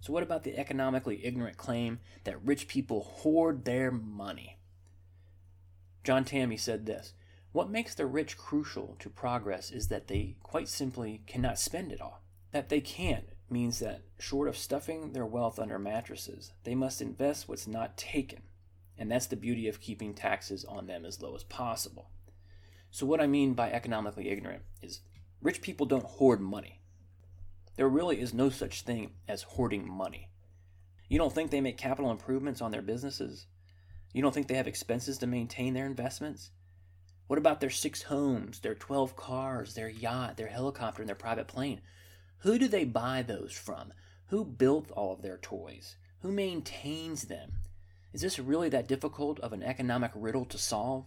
So, 0.00 0.12
what 0.12 0.22
about 0.22 0.44
the 0.44 0.58
economically 0.58 1.24
ignorant 1.24 1.56
claim 1.56 2.00
that 2.24 2.44
rich 2.44 2.68
people 2.68 3.00
hoard 3.02 3.64
their 3.64 3.90
money? 3.90 4.58
John 6.04 6.26
Tamny 6.26 6.58
said 6.58 6.84
this 6.84 7.14
What 7.52 7.70
makes 7.70 7.94
the 7.94 8.04
rich 8.04 8.36
crucial 8.36 8.96
to 8.98 9.08
progress 9.08 9.70
is 9.70 9.88
that 9.88 10.08
they 10.08 10.36
quite 10.42 10.68
simply 10.68 11.22
cannot 11.26 11.58
spend 11.58 11.90
it 11.90 12.02
all. 12.02 12.22
That 12.50 12.68
they 12.68 12.82
can't 12.82 13.30
means 13.48 13.78
that, 13.78 14.02
short 14.18 14.48
of 14.48 14.58
stuffing 14.58 15.12
their 15.12 15.26
wealth 15.26 15.58
under 15.58 15.78
mattresses, 15.78 16.52
they 16.64 16.74
must 16.74 17.00
invest 17.00 17.48
what's 17.48 17.66
not 17.66 17.96
taken. 17.96 18.42
And 18.98 19.10
that's 19.10 19.26
the 19.26 19.36
beauty 19.36 19.68
of 19.68 19.80
keeping 19.80 20.12
taxes 20.12 20.66
on 20.66 20.86
them 20.86 21.06
as 21.06 21.22
low 21.22 21.34
as 21.34 21.44
possible. 21.44 22.10
So, 22.90 23.06
what 23.06 23.22
I 23.22 23.26
mean 23.26 23.54
by 23.54 23.72
economically 23.72 24.28
ignorant 24.28 24.64
is 24.82 25.00
rich 25.42 25.60
people 25.60 25.86
don't 25.86 26.04
hoard 26.04 26.40
money. 26.40 26.80
There 27.76 27.88
really 27.88 28.20
is 28.20 28.32
no 28.32 28.48
such 28.48 28.82
thing 28.82 29.12
as 29.26 29.42
hoarding 29.42 29.90
money. 29.90 30.28
You 31.08 31.18
don't 31.18 31.32
think 31.32 31.50
they 31.50 31.60
make 31.60 31.76
capital 31.76 32.10
improvements 32.10 32.60
on 32.60 32.70
their 32.70 32.82
businesses? 32.82 33.46
You 34.12 34.22
don't 34.22 34.32
think 34.32 34.46
they 34.46 34.54
have 34.54 34.68
expenses 34.68 35.18
to 35.18 35.26
maintain 35.26 35.74
their 35.74 35.86
investments? 35.86 36.50
What 37.26 37.38
about 37.38 37.60
their 37.60 37.70
six 37.70 38.02
homes, 38.02 38.60
their 38.60 38.74
12 38.74 39.16
cars, 39.16 39.74
their 39.74 39.88
yacht, 39.88 40.36
their 40.36 40.48
helicopter, 40.48 41.02
and 41.02 41.08
their 41.08 41.16
private 41.16 41.48
plane? 41.48 41.80
Who 42.38 42.58
do 42.58 42.68
they 42.68 42.84
buy 42.84 43.22
those 43.22 43.52
from? 43.52 43.92
Who 44.26 44.44
built 44.44 44.90
all 44.90 45.12
of 45.12 45.22
their 45.22 45.38
toys? 45.38 45.96
Who 46.20 46.30
maintains 46.30 47.24
them? 47.24 47.54
Is 48.12 48.20
this 48.20 48.38
really 48.38 48.68
that 48.68 48.88
difficult 48.88 49.40
of 49.40 49.52
an 49.52 49.62
economic 49.62 50.12
riddle 50.14 50.44
to 50.46 50.58
solve? 50.58 51.06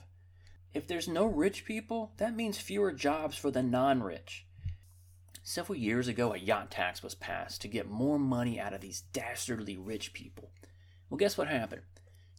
If 0.75 0.87
there's 0.87 1.07
no 1.07 1.25
rich 1.25 1.63
people, 1.63 2.11
that 2.17 2.35
means 2.35 2.57
fewer 2.57 2.91
jobs 2.91 3.37
for 3.37 3.49
the 3.49 3.63
non 3.63 4.03
rich. 4.03 4.45
Several 5.41 5.77
years 5.77 6.09
ago, 6.09 6.33
a 6.33 6.37
yacht 6.37 6.69
tax 6.69 7.01
was 7.01 7.15
passed 7.15 7.61
to 7.61 7.69
get 7.69 7.89
more 7.89 8.19
money 8.19 8.59
out 8.59 8.73
of 8.73 8.81
these 8.81 9.03
dastardly 9.13 9.77
rich 9.77 10.11
people. 10.11 10.51
Well, 11.09 11.17
guess 11.17 11.37
what 11.37 11.47
happened? 11.47 11.83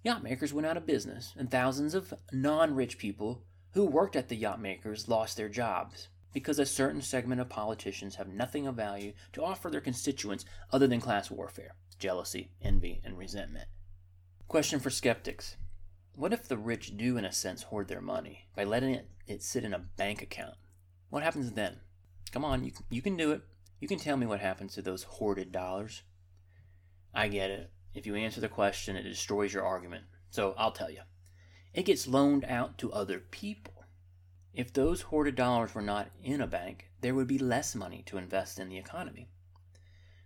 Yacht 0.05 0.23
makers 0.23 0.52
went 0.52 0.66
out 0.66 0.76
of 0.76 0.85
business, 0.85 1.33
and 1.38 1.50
thousands 1.50 1.95
of 1.95 2.12
non 2.31 2.75
rich 2.75 2.99
people 2.99 3.43
who 3.73 3.87
worked 3.87 4.16
at 4.16 4.28
the 4.28 4.37
yacht 4.37 4.61
makers 4.61 5.09
lost 5.09 5.38
their 5.38 5.49
jobs 5.49 6.09
because 6.35 6.59
a 6.59 6.66
certain 6.66 7.00
segment 7.00 7.40
of 7.40 7.49
politicians 7.49 8.16
have 8.16 8.28
nothing 8.28 8.66
of 8.66 8.75
value 8.75 9.14
to 9.33 9.43
offer 9.43 9.71
their 9.71 9.81
constituents 9.81 10.45
other 10.71 10.87
than 10.87 11.00
class 11.00 11.31
warfare, 11.31 11.75
jealousy, 11.99 12.50
envy, 12.61 13.00
and 13.02 13.16
resentment. 13.16 13.69
Question 14.47 14.78
for 14.78 14.90
skeptics 14.90 15.57
What 16.17 16.33
if 16.33 16.49
the 16.49 16.57
rich 16.57 16.97
do, 16.97 17.19
in 17.19 17.27
a 17.27 17.33
sense, 17.33 17.65
hoard 17.65 17.89
their 17.89 18.01
money 18.01 18.49
by 18.57 18.65
letting 18.65 18.95
it, 18.95 19.07
it 19.27 19.43
sit 19.43 19.65
in 19.65 19.75
a 19.75 19.79
bank 19.79 20.23
account? 20.23 20.55
What 21.11 21.23
happens 21.23 21.53
then? 21.53 21.81
Come 22.33 22.43
on, 22.43 22.65
you, 22.65 22.73
you 22.89 23.03
can 23.03 23.19
do 23.19 23.33
it. 23.33 23.43
You 23.81 23.87
can 23.87 23.99
tell 23.99 24.17
me 24.17 24.25
what 24.25 24.41
happens 24.41 24.75
to 24.75 24.83
those 24.83 25.03
hoarded 25.03 25.53
dollars. 25.53 26.03
I 27.13 27.29
get 27.29 27.51
it. 27.51 27.71
If 27.93 28.07
you 28.07 28.15
answer 28.15 28.41
the 28.41 28.49
question, 28.49 28.97
it 28.97 29.03
destroys 29.03 29.53
your 29.53 29.67
argument. 29.67 30.05
So 30.31 30.55
I'll 30.57 30.73
tell 30.73 30.91
you. 30.91 31.03
It 31.75 31.85
gets 31.85 32.09
loaned 32.09 32.47
out 32.47 32.79
to 32.79 32.93
other 32.95 33.19
people. 33.19 33.85
If 34.55 34.73
those 34.73 35.03
hoarded 35.03 35.35
dollars 35.35 35.75
were 35.75 35.83
not 35.83 36.09
in 36.25 36.41
a 36.41 36.47
bank, 36.47 36.91
there 37.03 37.15
would 37.15 37.27
be 37.27 37.39
less 37.39 37.75
money 37.75 38.03
to 38.07 38.17
invest 38.17 38.59
in 38.59 38.71
the 38.71 38.79
economy. 38.79 39.29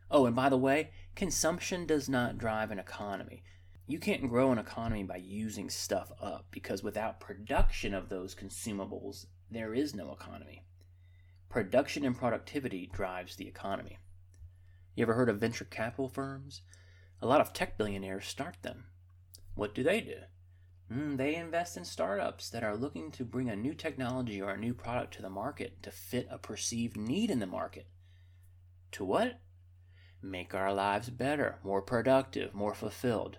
Oh, 0.08 0.26
and 0.26 0.36
by 0.36 0.48
the 0.50 0.56
way, 0.56 0.90
consumption 1.16 1.84
does 1.84 2.08
not 2.08 2.38
drive 2.38 2.70
an 2.70 2.78
economy. 2.78 3.42
You 3.90 3.98
can't 3.98 4.28
grow 4.28 4.52
an 4.52 4.58
economy 4.58 5.02
by 5.02 5.16
using 5.16 5.68
stuff 5.68 6.12
up 6.22 6.46
because 6.52 6.80
without 6.80 7.18
production 7.18 7.92
of 7.92 8.08
those 8.08 8.36
consumables, 8.36 9.26
there 9.50 9.74
is 9.74 9.96
no 9.96 10.12
economy. 10.12 10.62
Production 11.48 12.04
and 12.04 12.16
productivity 12.16 12.88
drives 12.92 13.34
the 13.34 13.48
economy. 13.48 13.98
You 14.94 15.02
ever 15.02 15.14
heard 15.14 15.28
of 15.28 15.40
venture 15.40 15.64
capital 15.64 16.08
firms? 16.08 16.62
A 17.20 17.26
lot 17.26 17.40
of 17.40 17.52
tech 17.52 17.76
billionaires 17.76 18.26
start 18.26 18.58
them. 18.62 18.84
What 19.56 19.74
do 19.74 19.82
they 19.82 20.00
do? 20.00 20.18
Mm, 20.88 21.16
they 21.16 21.34
invest 21.34 21.76
in 21.76 21.84
startups 21.84 22.48
that 22.50 22.62
are 22.62 22.76
looking 22.76 23.10
to 23.10 23.24
bring 23.24 23.50
a 23.50 23.56
new 23.56 23.74
technology 23.74 24.40
or 24.40 24.50
a 24.50 24.56
new 24.56 24.72
product 24.72 25.14
to 25.14 25.22
the 25.22 25.28
market 25.28 25.82
to 25.82 25.90
fit 25.90 26.28
a 26.30 26.38
perceived 26.38 26.96
need 26.96 27.28
in 27.28 27.40
the 27.40 27.44
market. 27.44 27.88
To 28.92 29.04
what? 29.04 29.40
Make 30.22 30.54
our 30.54 30.72
lives 30.72 31.10
better, 31.10 31.58
more 31.64 31.82
productive, 31.82 32.54
more 32.54 32.72
fulfilled. 32.72 33.38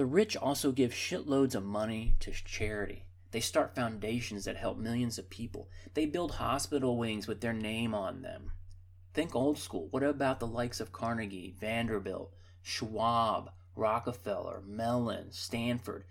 The 0.00 0.06
rich 0.06 0.34
also 0.34 0.72
give 0.72 0.94
shitloads 0.94 1.54
of 1.54 1.62
money 1.62 2.14
to 2.20 2.32
charity. 2.32 3.04
They 3.32 3.40
start 3.40 3.74
foundations 3.74 4.46
that 4.46 4.56
help 4.56 4.78
millions 4.78 5.18
of 5.18 5.28
people. 5.28 5.68
They 5.92 6.06
build 6.06 6.30
hospital 6.30 6.96
wings 6.96 7.28
with 7.28 7.42
their 7.42 7.52
name 7.52 7.94
on 7.94 8.22
them. 8.22 8.52
Think 9.12 9.36
old 9.36 9.58
school. 9.58 9.88
What 9.90 10.02
about 10.02 10.40
the 10.40 10.46
likes 10.46 10.80
of 10.80 10.90
Carnegie, 10.90 11.54
Vanderbilt, 11.60 12.32
Schwab, 12.62 13.50
Rockefeller, 13.76 14.62
Mellon, 14.66 15.32
Stanford? 15.32 16.04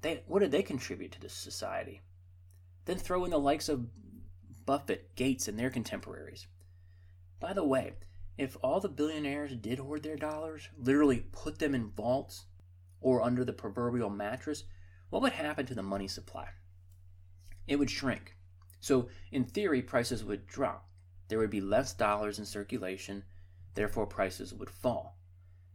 They, 0.00 0.22
what 0.26 0.38
did 0.38 0.50
they 0.50 0.62
contribute 0.62 1.12
to 1.12 1.20
this 1.20 1.34
society? 1.34 2.00
Then 2.86 2.96
throw 2.96 3.26
in 3.26 3.32
the 3.32 3.38
likes 3.38 3.68
of 3.68 3.86
Buffett, 4.64 5.14
Gates, 5.14 5.46
and 5.46 5.58
their 5.58 5.68
contemporaries. 5.68 6.46
By 7.38 7.52
the 7.52 7.64
way, 7.64 7.96
if 8.38 8.56
all 8.62 8.80
the 8.80 8.88
billionaires 8.88 9.54
did 9.54 9.78
hoard 9.78 10.04
their 10.04 10.16
dollars, 10.16 10.70
literally 10.78 11.26
put 11.32 11.58
them 11.58 11.74
in 11.74 11.90
vaults 11.90 12.46
or 13.06 13.22
under 13.22 13.44
the 13.44 13.52
proverbial 13.52 14.10
mattress, 14.10 14.64
what 15.10 15.22
would 15.22 15.30
happen 15.30 15.64
to 15.64 15.76
the 15.76 15.82
money 15.82 16.08
supply? 16.08 16.48
It 17.68 17.76
would 17.76 17.88
shrink. 17.88 18.34
So, 18.80 19.08
in 19.30 19.44
theory, 19.44 19.80
prices 19.80 20.24
would 20.24 20.48
drop. 20.48 20.88
There 21.28 21.38
would 21.38 21.50
be 21.50 21.60
less 21.60 21.92
dollars 21.92 22.40
in 22.40 22.44
circulation, 22.44 23.22
therefore, 23.74 24.06
prices 24.06 24.52
would 24.52 24.68
fall. 24.68 25.20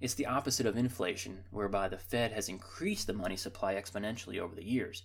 It's 0.01 0.13
the 0.13 0.25
opposite 0.25 0.65
of 0.65 0.75
inflation, 0.75 1.45
whereby 1.51 1.87
the 1.87 1.97
Fed 1.97 2.33
has 2.33 2.49
increased 2.49 3.07
the 3.07 3.13
money 3.13 3.37
supply 3.37 3.75
exponentially 3.75 4.37
over 4.37 4.53
the 4.53 4.67
years. 4.67 5.03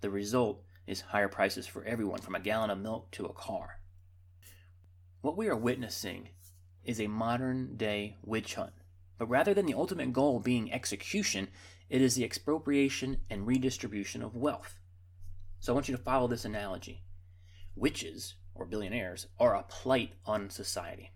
The 0.00 0.08
result 0.08 0.62
is 0.86 1.02
higher 1.02 1.28
prices 1.28 1.66
for 1.66 1.84
everyone, 1.84 2.22
from 2.22 2.36
a 2.36 2.40
gallon 2.40 2.70
of 2.70 2.78
milk 2.78 3.10
to 3.10 3.26
a 3.26 3.34
car. 3.34 3.80
What 5.20 5.36
we 5.36 5.46
are 5.46 5.54
witnessing 5.54 6.30
is 6.84 7.02
a 7.02 7.06
modern 7.06 7.76
day 7.76 8.16
witch 8.22 8.54
hunt. 8.54 8.72
But 9.18 9.28
rather 9.28 9.54
than 9.54 9.66
the 9.66 9.74
ultimate 9.74 10.12
goal 10.12 10.40
being 10.40 10.72
execution, 10.72 11.48
it 11.88 12.02
is 12.02 12.14
the 12.14 12.24
expropriation 12.24 13.18
and 13.30 13.46
redistribution 13.46 14.22
of 14.22 14.36
wealth. 14.36 14.78
So 15.60 15.72
I 15.72 15.74
want 15.74 15.88
you 15.88 15.96
to 15.96 16.02
follow 16.02 16.28
this 16.28 16.44
analogy. 16.44 17.02
Witches, 17.74 18.34
or 18.54 18.66
billionaires, 18.66 19.26
are 19.38 19.54
a 19.54 19.64
blight 19.82 20.14
on 20.24 20.50
society. 20.50 21.12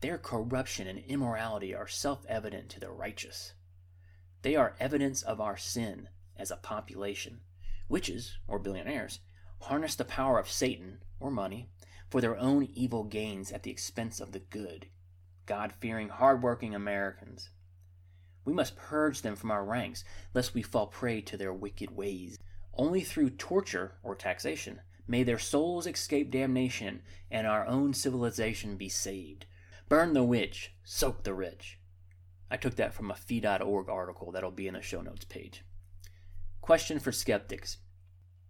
Their 0.00 0.18
corruption 0.18 0.86
and 0.86 0.98
immorality 1.00 1.74
are 1.74 1.88
self 1.88 2.24
evident 2.26 2.68
to 2.70 2.80
the 2.80 2.90
righteous. 2.90 3.54
They 4.42 4.54
are 4.54 4.76
evidence 4.78 5.22
of 5.22 5.40
our 5.40 5.56
sin 5.56 6.08
as 6.36 6.50
a 6.50 6.56
population. 6.56 7.40
Witches, 7.88 8.38
or 8.46 8.58
billionaires, 8.58 9.20
harness 9.62 9.94
the 9.94 10.04
power 10.04 10.38
of 10.38 10.50
Satan, 10.50 11.02
or 11.18 11.30
money, 11.30 11.68
for 12.10 12.20
their 12.20 12.36
own 12.36 12.68
evil 12.74 13.04
gains 13.04 13.50
at 13.50 13.62
the 13.62 13.70
expense 13.70 14.20
of 14.20 14.32
the 14.32 14.38
good, 14.38 14.88
God 15.48 15.72
fearing, 15.80 16.10
hard-working 16.10 16.74
Americans. 16.74 17.48
We 18.44 18.52
must 18.52 18.76
purge 18.76 19.22
them 19.22 19.34
from 19.34 19.50
our 19.50 19.64
ranks, 19.64 20.04
lest 20.34 20.52
we 20.52 20.60
fall 20.60 20.86
prey 20.86 21.22
to 21.22 21.38
their 21.38 21.54
wicked 21.54 21.90
ways. 21.90 22.38
Only 22.74 23.00
through 23.00 23.30
torture 23.30 23.94
or 24.02 24.14
taxation 24.14 24.82
may 25.06 25.22
their 25.22 25.38
souls 25.38 25.86
escape 25.86 26.30
damnation 26.30 27.00
and 27.30 27.46
our 27.46 27.66
own 27.66 27.94
civilization 27.94 28.76
be 28.76 28.90
saved. 28.90 29.46
Burn 29.88 30.12
the 30.12 30.22
witch, 30.22 30.74
soak 30.84 31.24
the 31.24 31.32
rich. 31.32 31.78
I 32.50 32.58
took 32.58 32.76
that 32.76 32.92
from 32.92 33.10
a 33.10 33.16
fee.org 33.16 33.88
article 33.88 34.30
that'll 34.30 34.50
be 34.50 34.68
in 34.68 34.74
the 34.74 34.82
show 34.82 35.00
notes 35.00 35.24
page. 35.24 35.64
Question 36.60 36.98
for 36.98 37.10
skeptics 37.10 37.78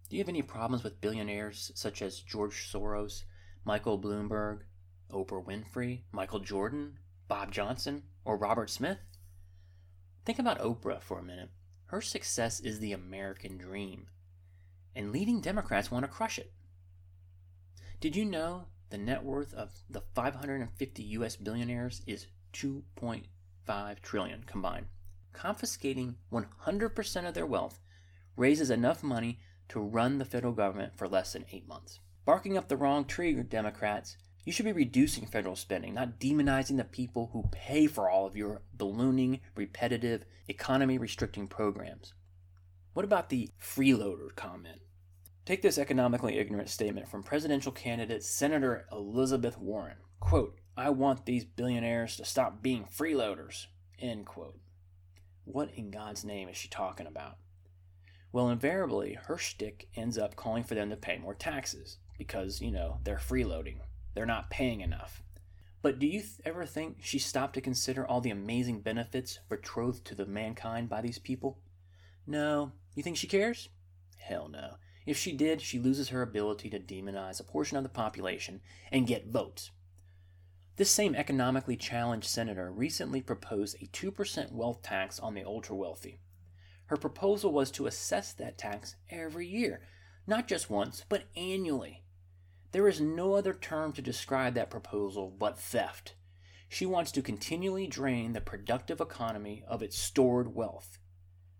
Do 0.09 0.17
you 0.17 0.21
have 0.21 0.29
any 0.29 0.41
problems 0.41 0.83
with 0.83 0.99
billionaires 0.99 1.71
such 1.75 2.01
as 2.01 2.19
George 2.19 2.69
Soros, 2.69 3.23
Michael 3.63 3.97
Bloomberg, 3.97 4.63
Oprah 5.11 5.45
Winfrey, 5.45 6.01
Michael 6.11 6.39
Jordan, 6.39 6.99
Bob 7.27 7.51
Johnson, 7.51 8.03
or 8.25 8.37
Robert 8.37 8.69
Smith? 8.69 8.99
Think 10.25 10.39
about 10.39 10.59
Oprah 10.59 11.01
for 11.01 11.19
a 11.19 11.23
minute. 11.23 11.49
Her 11.87 12.01
success 12.01 12.59
is 12.59 12.79
the 12.79 12.93
American 12.93 13.57
dream, 13.57 14.07
and 14.95 15.11
leading 15.11 15.41
Democrats 15.41 15.89
want 15.89 16.05
to 16.05 16.11
crush 16.11 16.37
it. 16.37 16.53
Did 17.99 18.15
you 18.15 18.25
know 18.25 18.67
the 18.89 18.97
net 18.97 19.23
worth 19.23 19.53
of 19.53 19.71
the 19.89 20.01
550 20.13 21.03
US 21.03 21.35
billionaires 21.35 22.01
is 22.05 22.27
2.5 22.53 23.99
trillion 24.01 24.43
combined? 24.45 24.85
Confiscating 25.33 26.15
100% 26.31 27.27
of 27.27 27.33
their 27.33 27.45
wealth 27.45 27.79
raises 28.35 28.69
enough 28.69 29.03
money 29.03 29.39
to 29.69 29.79
run 29.79 30.17
the 30.17 30.25
federal 30.25 30.53
government 30.53 30.97
for 30.97 31.07
less 31.07 31.33
than 31.33 31.45
8 31.51 31.67
months. 31.67 31.99
Barking 32.25 32.57
up 32.57 32.67
the 32.67 32.77
wrong 32.77 33.05
tree, 33.05 33.33
Democrats, 33.43 34.17
you 34.45 34.51
should 34.51 34.65
be 34.65 34.71
reducing 34.71 35.25
federal 35.25 35.55
spending, 35.55 35.93
not 35.93 36.19
demonizing 36.19 36.77
the 36.77 36.83
people 36.83 37.29
who 37.33 37.49
pay 37.51 37.87
for 37.87 38.09
all 38.09 38.25
of 38.25 38.37
your 38.37 38.61
ballooning, 38.73 39.41
repetitive, 39.55 40.25
economy 40.47 40.97
restricting 40.97 41.47
programs. 41.47 42.13
What 42.93 43.05
about 43.05 43.29
the 43.29 43.49
freeloader 43.61 44.35
comment? 44.35 44.81
Take 45.45 45.61
this 45.61 45.77
economically 45.77 46.37
ignorant 46.37 46.69
statement 46.69 47.07
from 47.07 47.23
presidential 47.23 47.71
candidate 47.71 48.23
Senator 48.23 48.85
Elizabeth 48.91 49.57
Warren. 49.57 49.97
Quote, 50.19 50.59
I 50.77 50.89
want 50.91 51.25
these 51.25 51.43
billionaires 51.43 52.15
to 52.17 52.25
stop 52.25 52.61
being 52.61 52.85
freeloaders. 52.85 53.65
End 53.99 54.25
quote. 54.25 54.59
What 55.45 55.71
in 55.75 55.91
God's 55.91 56.23
name 56.23 56.49
is 56.49 56.57
she 56.57 56.67
talking 56.67 57.07
about? 57.07 57.37
Well, 58.31 58.49
invariably, 58.49 59.17
her 59.25 59.37
shtick 59.37 59.89
ends 59.95 60.17
up 60.17 60.35
calling 60.35 60.63
for 60.63 60.75
them 60.75 60.89
to 60.91 60.95
pay 60.95 61.17
more 61.17 61.33
taxes 61.33 61.97
because, 62.17 62.61
you 62.61 62.71
know, 62.71 62.99
they're 63.03 63.17
freeloading. 63.17 63.79
They're 64.13 64.25
not 64.25 64.49
paying 64.49 64.81
enough. 64.81 65.21
But 65.81 65.99
do 65.99 66.07
you 66.07 66.19
th- 66.19 66.41
ever 66.45 66.65
think 66.65 66.97
she 67.01 67.19
stopped 67.19 67.53
to 67.53 67.61
consider 67.61 68.05
all 68.05 68.21
the 68.21 68.31
amazing 68.31 68.81
benefits 68.81 69.39
betrothed 69.47 70.05
to 70.05 70.15
the 70.15 70.25
mankind 70.25 70.89
by 70.89 71.01
these 71.01 71.19
people? 71.19 71.59
No. 72.27 72.73
You 72.95 73.03
think 73.03 73.17
she 73.17 73.27
cares? 73.27 73.69
Hell 74.17 74.49
no. 74.49 74.75
If 75.05 75.17
she 75.17 75.31
did, 75.31 75.61
she 75.61 75.79
loses 75.79 76.09
her 76.09 76.21
ability 76.21 76.69
to 76.71 76.79
demonize 76.79 77.39
a 77.39 77.43
portion 77.43 77.77
of 77.77 77.83
the 77.83 77.89
population 77.89 78.61
and 78.91 79.07
get 79.07 79.31
votes. 79.31 79.71
This 80.75 80.91
same 80.91 81.15
economically 81.15 81.75
challenged 81.75 82.27
senator 82.27 82.71
recently 82.71 83.21
proposed 83.21 83.75
a 83.81 83.87
2% 83.87 84.51
wealth 84.51 84.81
tax 84.81 85.19
on 85.19 85.33
the 85.33 85.43
ultra 85.43 85.75
wealthy. 85.75 86.19
Her 86.85 86.97
proposal 86.97 87.51
was 87.51 87.71
to 87.71 87.85
assess 87.85 88.33
that 88.33 88.57
tax 88.57 88.95
every 89.09 89.47
year, 89.47 89.81
not 90.25 90.47
just 90.47 90.69
once, 90.69 91.05
but 91.09 91.25
annually. 91.35 92.03
There 92.71 92.87
is 92.87 93.01
no 93.01 93.33
other 93.33 93.53
term 93.53 93.93
to 93.93 94.01
describe 94.01 94.53
that 94.53 94.69
proposal 94.69 95.33
but 95.37 95.57
theft. 95.57 96.13
She 96.67 96.85
wants 96.85 97.11
to 97.13 97.23
continually 97.23 97.87
drain 97.87 98.33
the 98.33 98.41
productive 98.41 99.01
economy 99.01 99.63
of 99.67 99.81
its 99.81 99.97
stored 99.97 100.53
wealth. 100.53 100.99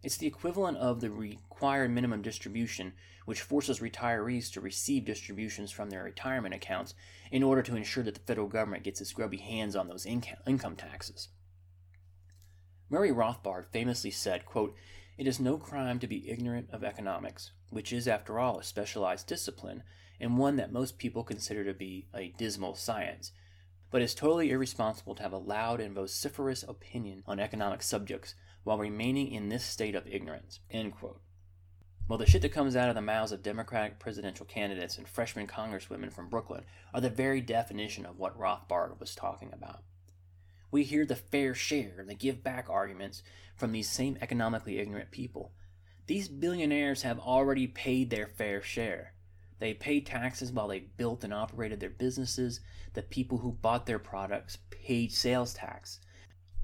It's 0.03 0.17
the 0.17 0.27
equivalent 0.27 0.77
of 0.77 1.01
the 1.01 1.09
required 1.09 1.91
minimum 1.91 2.21
distribution, 2.21 2.93
which 3.25 3.41
forces 3.41 3.79
retirees 3.79 4.51
to 4.53 4.61
receive 4.61 5.03
distributions 5.03 5.71
from 5.71 5.89
their 5.89 6.03
retirement 6.03 6.53
accounts 6.53 6.93
in 7.31 7.43
order 7.43 7.63
to 7.63 7.75
ensure 7.75 8.03
that 8.03 8.13
the 8.13 8.21
federal 8.21 8.47
government 8.47 8.83
gets 8.83 9.01
its 9.01 9.11
grubby 9.11 9.37
hands 9.37 9.75
on 9.75 9.87
those 9.87 10.05
income 10.05 10.75
taxes. 10.75 11.29
Murray 12.89 13.11
Rothbard 13.11 13.65
famously 13.71 14.11
said, 14.11 14.45
quote, 14.45 14.75
It 15.17 15.27
is 15.27 15.39
no 15.39 15.57
crime 15.57 15.99
to 15.99 16.07
be 16.07 16.29
ignorant 16.29 16.69
of 16.71 16.83
economics, 16.83 17.51
which 17.69 17.93
is, 17.93 18.07
after 18.07 18.39
all, 18.39 18.59
a 18.59 18.63
specialized 18.63 19.27
discipline 19.27 19.83
and 20.19 20.37
one 20.37 20.57
that 20.57 20.73
most 20.73 20.97
people 20.97 21.23
consider 21.23 21.63
to 21.63 21.73
be 21.73 22.07
a 22.13 22.33
dismal 22.37 22.75
science, 22.75 23.31
but 23.91 24.01
it's 24.01 24.13
totally 24.13 24.51
irresponsible 24.51 25.15
to 25.15 25.23
have 25.23 25.33
a 25.33 25.37
loud 25.37 25.79
and 25.79 25.95
vociferous 25.95 26.63
opinion 26.63 27.23
on 27.25 27.39
economic 27.39 27.81
subjects 27.81 28.35
while 28.63 28.77
remaining 28.77 29.31
in 29.31 29.49
this 29.49 29.63
state 29.63 29.95
of 29.95 30.05
ignorance. 30.07 30.59
Well, 32.07 32.17
the 32.17 32.25
shit 32.25 32.41
that 32.41 32.51
comes 32.51 32.75
out 32.75 32.89
of 32.89 32.95
the 32.95 33.01
mouths 33.01 33.31
of 33.31 33.43
Democratic 33.43 33.99
presidential 33.99 34.45
candidates 34.45 34.97
and 34.97 35.07
freshman 35.07 35.47
congresswomen 35.47 36.11
from 36.11 36.27
Brooklyn 36.27 36.65
are 36.93 37.01
the 37.01 37.09
very 37.09 37.39
definition 37.39 38.05
of 38.05 38.17
what 38.17 38.37
Rothbard 38.37 38.99
was 38.99 39.13
talking 39.13 39.51
about. 39.53 39.83
We 40.71 40.83
hear 40.83 41.05
the 41.05 41.15
fair 41.15 41.53
share 41.53 41.97
and 41.99 42.09
the 42.09 42.15
give 42.15 42.43
back 42.43 42.67
arguments 42.69 43.23
from 43.55 43.71
these 43.71 43.89
same 43.89 44.17
economically 44.21 44.79
ignorant 44.79 45.11
people. 45.11 45.53
These 46.09 46.27
billionaires 46.27 47.03
have 47.03 47.19
already 47.19 47.67
paid 47.67 48.09
their 48.09 48.25
fair 48.25 48.63
share. 48.63 49.13
They 49.59 49.75
paid 49.75 50.07
taxes 50.07 50.51
while 50.51 50.67
they 50.67 50.79
built 50.79 51.23
and 51.23 51.31
operated 51.31 51.79
their 51.79 51.91
businesses. 51.91 52.61
The 52.95 53.03
people 53.03 53.37
who 53.37 53.51
bought 53.51 53.85
their 53.85 53.99
products 53.99 54.57
paid 54.71 55.11
sales 55.11 55.53
tax. 55.53 55.99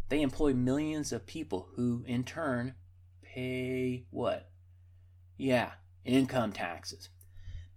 They 0.09 0.23
employ 0.23 0.55
millions 0.55 1.11
of 1.11 1.27
people 1.27 1.69
who, 1.75 2.03
in 2.07 2.23
turn, 2.23 2.73
pay 3.21 4.07
what? 4.09 4.49
Yeah, 5.37 5.73
income 6.03 6.51
taxes. 6.51 7.09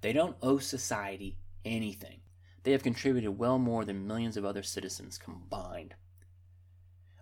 They 0.01 0.15
don't 0.15 0.39
owe 0.41 0.61
society 0.61 1.37
anything. 1.67 2.21
They 2.63 2.73
have 2.73 2.83
contributed 2.83 3.39
well 3.39 3.59
more 3.59 3.85
than 3.85 4.07
millions 4.07 4.39
of 4.39 4.45
other 4.47 4.63
citizens 4.63 5.19
combined. 5.19 5.97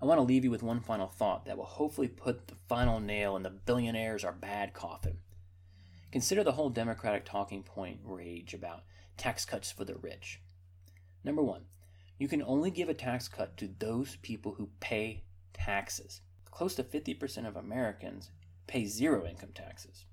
I 0.00 0.04
want 0.04 0.18
to 0.18 0.22
leave 0.22 0.44
you 0.44 0.50
with 0.50 0.62
one 0.62 0.80
final 0.80 1.08
thought 1.08 1.46
that 1.46 1.56
will 1.56 1.64
hopefully 1.64 2.08
put 2.08 2.48
the 2.48 2.54
final 2.68 3.00
nail 3.00 3.34
in 3.36 3.42
the 3.42 3.50
billionaires 3.50 4.24
are 4.24 4.32
bad 4.32 4.74
coffin. 4.74 5.18
Consider 6.12 6.44
the 6.44 6.52
whole 6.52 6.68
Democratic 6.70 7.24
talking 7.24 7.62
point 7.62 8.00
rage 8.04 8.52
about 8.52 8.84
tax 9.16 9.44
cuts 9.44 9.70
for 9.70 9.84
the 9.84 9.94
rich. 9.94 10.40
Number 11.24 11.42
one, 11.42 11.62
you 12.18 12.28
can 12.28 12.42
only 12.42 12.70
give 12.70 12.88
a 12.88 12.94
tax 12.94 13.26
cut 13.26 13.56
to 13.56 13.70
those 13.78 14.16
people 14.16 14.52
who 14.52 14.68
pay 14.80 15.24
taxes. 15.54 16.20
Close 16.50 16.74
to 16.74 16.84
50% 16.84 17.46
of 17.46 17.56
Americans 17.56 18.30
pay 18.66 18.84
zero 18.84 19.26
income 19.26 19.52
taxes. 19.54 20.04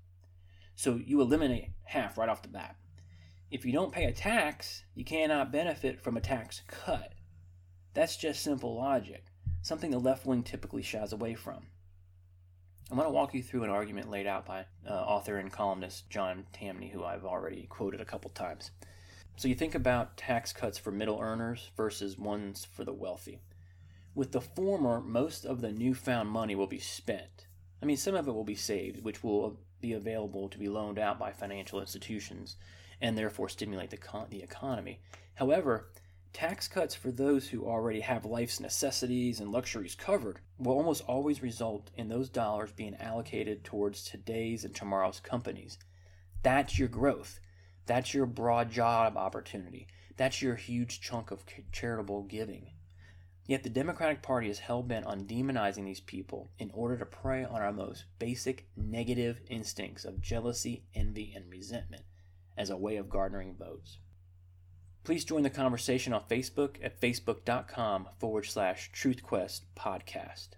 So 0.74 0.96
you 0.96 1.20
eliminate 1.20 1.70
half 1.84 2.18
right 2.18 2.28
off 2.28 2.42
the 2.42 2.48
bat. 2.48 2.76
If 3.50 3.64
you 3.64 3.72
don't 3.72 3.92
pay 3.92 4.04
a 4.04 4.12
tax, 4.12 4.84
you 4.94 5.04
cannot 5.04 5.52
benefit 5.52 6.00
from 6.00 6.16
a 6.16 6.20
tax 6.20 6.62
cut. 6.66 7.14
That's 7.92 8.16
just 8.16 8.42
simple 8.42 8.76
logic, 8.76 9.26
something 9.64 9.90
the 9.90 9.98
left 9.98 10.26
wing 10.26 10.42
typically 10.42 10.82
shies 10.82 11.12
away 11.12 11.34
from. 11.34 11.66
I'm 12.90 12.98
going 12.98 13.08
to 13.08 13.14
walk 13.14 13.34
you 13.34 13.42
through 13.42 13.64
an 13.64 13.70
argument 13.70 14.10
laid 14.10 14.26
out 14.26 14.44
by 14.44 14.66
uh, 14.86 14.92
author 14.92 15.38
and 15.38 15.50
columnist 15.50 16.10
John 16.10 16.44
Tamny, 16.52 16.90
who 16.90 17.02
I've 17.02 17.24
already 17.24 17.66
quoted 17.70 18.00
a 18.02 18.04
couple 18.04 18.30
times. 18.30 18.70
So 19.36 19.48
you 19.48 19.54
think 19.54 19.74
about 19.74 20.18
tax 20.18 20.52
cuts 20.52 20.76
for 20.76 20.92
middle 20.92 21.18
earners 21.18 21.70
versus 21.78 22.18
ones 22.18 22.66
for 22.70 22.84
the 22.84 22.92
wealthy. 22.92 23.40
With 24.14 24.32
the 24.32 24.42
former, 24.42 25.00
most 25.00 25.46
of 25.46 25.62
the 25.62 25.72
newfound 25.72 26.28
money 26.28 26.54
will 26.54 26.66
be 26.66 26.78
spent. 26.78 27.46
I 27.82 27.86
mean, 27.86 27.96
some 27.96 28.14
of 28.14 28.28
it 28.28 28.34
will 28.34 28.44
be 28.44 28.54
saved, 28.54 29.02
which 29.02 29.24
will 29.24 29.58
be 29.80 29.94
available 29.94 30.50
to 30.50 30.58
be 30.58 30.68
loaned 30.68 30.98
out 30.98 31.18
by 31.18 31.32
financial 31.32 31.80
institutions 31.80 32.56
and 33.00 33.16
therefore 33.16 33.48
stimulate 33.48 33.90
the, 33.90 33.96
con- 33.96 34.26
the 34.28 34.42
economy. 34.42 35.00
However, 35.34 35.88
tax 36.34 36.66
cuts 36.66 36.96
for 36.96 37.12
those 37.12 37.48
who 37.48 37.64
already 37.64 38.00
have 38.00 38.24
life's 38.24 38.58
necessities 38.58 39.38
and 39.38 39.52
luxuries 39.52 39.94
covered 39.94 40.40
will 40.58 40.72
almost 40.72 41.04
always 41.06 41.40
result 41.40 41.92
in 41.96 42.08
those 42.08 42.28
dollars 42.28 42.72
being 42.72 42.96
allocated 42.96 43.62
towards 43.62 44.02
today's 44.02 44.64
and 44.64 44.74
tomorrow's 44.74 45.20
companies. 45.20 45.78
That's 46.42 46.76
your 46.76 46.88
growth. 46.88 47.38
That's 47.86 48.12
your 48.12 48.26
broad 48.26 48.72
job 48.72 49.16
opportunity. 49.16 49.86
That's 50.16 50.42
your 50.42 50.56
huge 50.56 51.00
chunk 51.00 51.30
of 51.30 51.44
charitable 51.70 52.24
giving. 52.24 52.72
Yet 53.46 53.62
the 53.62 53.70
Democratic 53.70 54.20
Party 54.20 54.50
is 54.50 54.58
hell 54.58 54.82
bent 54.82 55.06
on 55.06 55.26
demonizing 55.26 55.84
these 55.84 56.00
people 56.00 56.50
in 56.58 56.70
order 56.72 56.96
to 56.98 57.06
prey 57.06 57.44
on 57.44 57.62
our 57.62 57.72
most 57.72 58.06
basic 58.18 58.66
negative 58.76 59.40
instincts 59.48 60.04
of 60.04 60.20
jealousy, 60.20 60.82
envy, 60.94 61.32
and 61.34 61.48
resentment 61.48 62.02
as 62.56 62.70
a 62.70 62.76
way 62.76 62.96
of 62.96 63.08
garnering 63.08 63.54
votes. 63.54 63.98
Please 65.04 65.24
join 65.24 65.42
the 65.42 65.50
conversation 65.50 66.12
on 66.14 66.22
Facebook 66.30 66.76
at 66.82 67.00
facebook.com 67.00 68.08
forward 68.18 68.46
slash 68.46 68.90
truthquest 68.92 69.60
podcast. 69.76 70.48